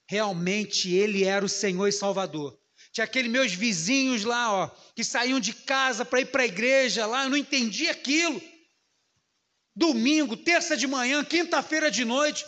Realmente 0.08 0.94
ele 0.94 1.24
era 1.24 1.46
o 1.46 1.50
Senhor 1.50 1.88
e 1.88 1.92
Salvador. 1.92 2.60
Tinha 2.92 3.06
aqueles 3.06 3.32
meus 3.32 3.54
vizinhos 3.54 4.26
lá, 4.26 4.52
ó, 4.52 4.68
que 4.94 5.04
saíam 5.04 5.40
de 5.40 5.54
casa 5.54 6.04
para 6.04 6.20
ir 6.20 6.26
para 6.26 6.44
a 6.44 6.46
igreja 6.46 7.06
lá, 7.06 7.24
eu 7.24 7.30
não 7.30 7.38
entendi 7.38 7.88
aquilo. 7.88 8.42
Domingo, 9.74 10.36
terça 10.36 10.76
de 10.76 10.86
manhã, 10.86 11.24
quinta-feira 11.24 11.90
de 11.90 12.04
noite. 12.04 12.46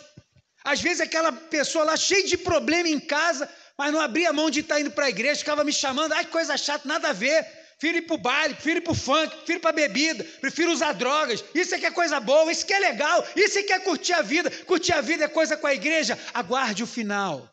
Às 0.62 0.80
vezes 0.80 1.00
aquela 1.00 1.32
pessoa 1.32 1.84
lá 1.84 1.96
cheia 1.96 2.26
de 2.26 2.36
problema 2.36 2.88
em 2.88 3.00
casa, 3.00 3.50
mas 3.78 3.92
não 3.92 4.00
abria 4.00 4.32
mão 4.32 4.50
de 4.50 4.60
estar 4.60 4.80
indo 4.80 4.90
para 4.90 5.06
a 5.06 5.10
igreja, 5.10 5.40
ficava 5.40 5.64
me 5.64 5.72
chamando, 5.72 6.12
ai, 6.12 6.26
coisa 6.26 6.56
chata, 6.58 6.86
nada 6.86 7.08
a 7.08 7.12
ver. 7.12 7.63
Prefiro 7.78 7.98
ir 7.98 8.02
para 8.02 8.14
o 8.14 8.18
baile, 8.18 8.54
prefiro 8.54 8.78
ir 8.78 8.82
para 8.82 8.92
o 8.92 8.96
funk, 8.96 9.36
prefiro 9.36 9.58
ir 9.58 9.60
para 9.60 9.70
a 9.70 9.74
bebida, 9.74 10.24
prefiro 10.40 10.72
usar 10.72 10.92
drogas. 10.92 11.44
Isso 11.54 11.74
é 11.74 11.78
que 11.78 11.86
é 11.86 11.90
coisa 11.90 12.20
boa, 12.20 12.50
isso 12.50 12.64
que 12.64 12.72
é 12.72 12.78
legal, 12.78 13.26
isso 13.36 13.58
é 13.58 13.62
que 13.62 13.72
é 13.72 13.78
curtir 13.78 14.12
a 14.12 14.22
vida. 14.22 14.50
Curtir 14.50 14.92
a 14.92 15.00
vida 15.00 15.24
é 15.24 15.28
coisa 15.28 15.56
com 15.56 15.66
a 15.66 15.74
igreja. 15.74 16.18
Aguarde 16.32 16.82
o 16.82 16.86
final. 16.86 17.50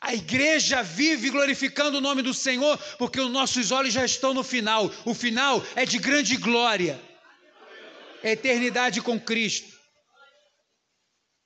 A 0.00 0.14
igreja 0.14 0.82
vive 0.82 1.30
glorificando 1.30 1.98
o 1.98 2.00
nome 2.00 2.22
do 2.22 2.32
Senhor, 2.32 2.78
porque 2.96 3.20
os 3.20 3.30
nossos 3.30 3.72
olhos 3.72 3.92
já 3.92 4.04
estão 4.04 4.32
no 4.32 4.44
final. 4.44 4.90
O 5.04 5.14
final 5.14 5.62
é 5.74 5.84
de 5.84 5.98
grande 5.98 6.36
glória. 6.36 7.00
É 8.22 8.32
eternidade 8.32 9.00
com 9.00 9.18
Cristo. 9.18 9.80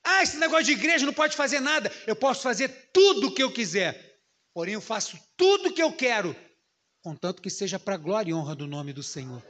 Ah, 0.04 0.22
esse 0.22 0.36
negócio 0.36 0.66
de 0.66 0.72
igreja 0.72 1.06
não 1.06 1.14
pode 1.14 1.34
fazer 1.34 1.60
nada. 1.60 1.90
Eu 2.06 2.14
posso 2.14 2.42
fazer 2.42 2.68
tudo 2.92 3.28
o 3.28 3.34
que 3.34 3.42
eu 3.42 3.50
quiser. 3.50 4.20
Porém, 4.52 4.74
eu 4.74 4.80
faço 4.80 5.18
tudo 5.36 5.70
o 5.70 5.72
que 5.72 5.82
eu 5.82 5.92
quero, 5.92 6.36
contanto 7.04 7.42
que 7.42 7.50
seja 7.50 7.78
para 7.78 7.96
a 7.96 7.98
glória 7.98 8.30
e 8.30 8.34
honra 8.34 8.56
do 8.56 8.66
nome 8.66 8.90
do 8.90 9.02
Senhor. 9.02 9.44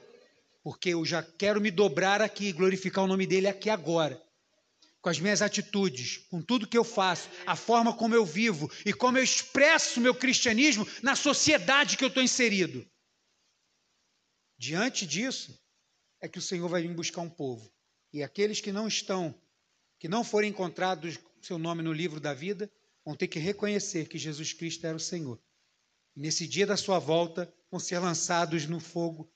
Porque 0.61 0.89
eu 0.89 1.05
já 1.05 1.23
quero 1.23 1.61
me 1.61 1.71
dobrar 1.71 2.21
aqui, 2.21 2.53
glorificar 2.53 3.05
o 3.05 3.07
nome 3.07 3.29
dele 3.29 3.47
aqui 3.47 3.71
agora. 3.71 4.21
Com 5.01 5.09
as 5.09 5.21
minhas 5.21 5.41
atitudes, 5.41 6.27
com 6.29 6.43
tudo 6.43 6.67
que 6.67 6.77
eu 6.77 6.83
faço, 6.83 7.29
a 7.47 7.55
forma 7.55 7.97
como 7.97 8.13
eu 8.13 8.27
vivo 8.27 8.69
e 8.85 8.93
como 8.93 9.19
eu 9.19 9.23
expresso 9.23 10.01
meu 10.01 10.17
cristianismo 10.17 10.85
na 11.01 11.15
sociedade 11.15 11.97
que 11.97 12.03
eu 12.03 12.09
estou 12.09 12.25
inserido. 12.25 12.85
Diante 14.59 15.07
disso, 15.07 15.57
é 16.21 16.29
que 16.29 16.39
o 16.41 16.43
Senhor 16.43 16.69
vai 16.69 16.83
vir 16.83 16.93
buscar 16.93 17.21
um 17.21 17.31
povo. 17.31 17.73
E 18.13 18.21
aqueles 18.21 18.61
que 18.61 18.73
não 18.73 18.89
estão 18.89 19.33
que 20.01 20.09
não 20.09 20.25
forem 20.25 20.51
encontrados 20.51 21.21
seu 21.41 21.57
nome 21.57 21.83
no 21.83 21.93
livro 21.93 22.19
da 22.19 22.35
vida, 22.35 22.71
vão 23.05 23.15
ter 23.15 23.29
que 23.29 23.39
reconhecer 23.39 24.09
que 24.09 24.19
Jesus 24.19 24.53
Cristo 24.53 24.85
era 24.87 24.97
o 24.97 25.01
Senhor. 25.01 25.41
Nesse 26.17 26.47
dia 26.47 26.67
da 26.67 26.77
sua 26.77 26.99
volta, 26.99 27.53
vão 27.71 27.81
ser 27.81 27.99
lançados 27.99 28.67
no 28.67 28.79
fogo 28.79 29.33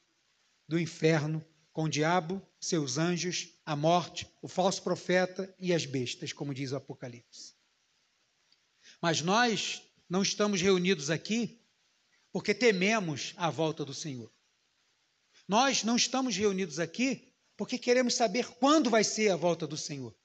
do 0.68 0.78
inferno 0.78 1.44
com 1.72 1.84
o 1.84 1.88
diabo, 1.88 2.42
seus 2.60 2.98
anjos, 2.98 3.48
a 3.64 3.74
morte, 3.74 4.28
o 4.42 4.48
falso 4.48 4.82
profeta 4.82 5.52
e 5.58 5.72
as 5.72 5.84
bestas, 5.84 6.32
como 6.32 6.54
diz 6.54 6.72
o 6.72 6.76
Apocalipse. 6.76 7.54
Mas 9.00 9.20
nós 9.20 9.82
não 10.08 10.22
estamos 10.22 10.60
reunidos 10.60 11.10
aqui 11.10 11.60
porque 12.32 12.54
tememos 12.54 13.32
a 13.36 13.50
volta 13.50 13.84
do 13.84 13.94
Senhor. 13.94 14.32
Nós 15.46 15.82
não 15.82 15.96
estamos 15.96 16.36
reunidos 16.36 16.78
aqui 16.78 17.32
porque 17.56 17.78
queremos 17.78 18.14
saber 18.14 18.46
quando 18.54 18.90
vai 18.90 19.02
ser 19.02 19.30
a 19.30 19.36
volta 19.36 19.66
do 19.66 19.76
Senhor. 19.76 20.16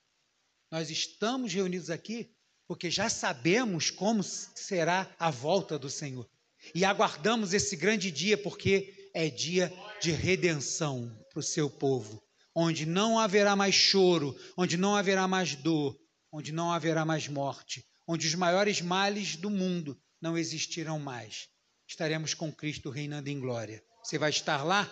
Nós 0.69 0.89
estamos 0.89 1.53
reunidos 1.53 1.89
aqui 1.89 2.35
porque 2.67 2.89
já 2.89 3.09
sabemos 3.09 3.89
como 3.89 4.23
será 4.23 5.13
a 5.19 5.29
volta 5.29 5.77
do 5.77 5.89
Senhor. 5.89 6.29
E 6.73 6.85
aguardamos 6.85 7.53
esse 7.53 7.75
grande 7.75 8.11
dia 8.11 8.37
porque 8.37 9.09
é 9.13 9.29
dia 9.29 9.71
de 10.01 10.11
redenção 10.11 11.09
para 11.29 11.39
o 11.39 11.43
seu 11.43 11.69
povo, 11.69 12.21
onde 12.55 12.85
não 12.85 13.19
haverá 13.19 13.55
mais 13.55 13.75
choro, 13.75 14.35
onde 14.57 14.77
não 14.77 14.95
haverá 14.95 15.27
mais 15.27 15.55
dor, 15.55 15.97
onde 16.31 16.51
não 16.51 16.71
haverá 16.71 17.05
mais 17.05 17.27
morte, 17.27 17.85
onde 18.07 18.27
os 18.27 18.35
maiores 18.35 18.81
males 18.81 19.35
do 19.35 19.49
mundo 19.49 19.97
não 20.21 20.37
existirão 20.37 20.99
mais. 20.99 21.47
Estaremos 21.87 22.33
com 22.33 22.51
Cristo 22.51 22.89
reinando 22.89 23.29
em 23.29 23.39
glória. 23.39 23.83
Você 24.03 24.17
vai 24.17 24.29
estar 24.29 24.63
lá? 24.63 24.89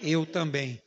Eu 0.00 0.26
também. 0.26 0.82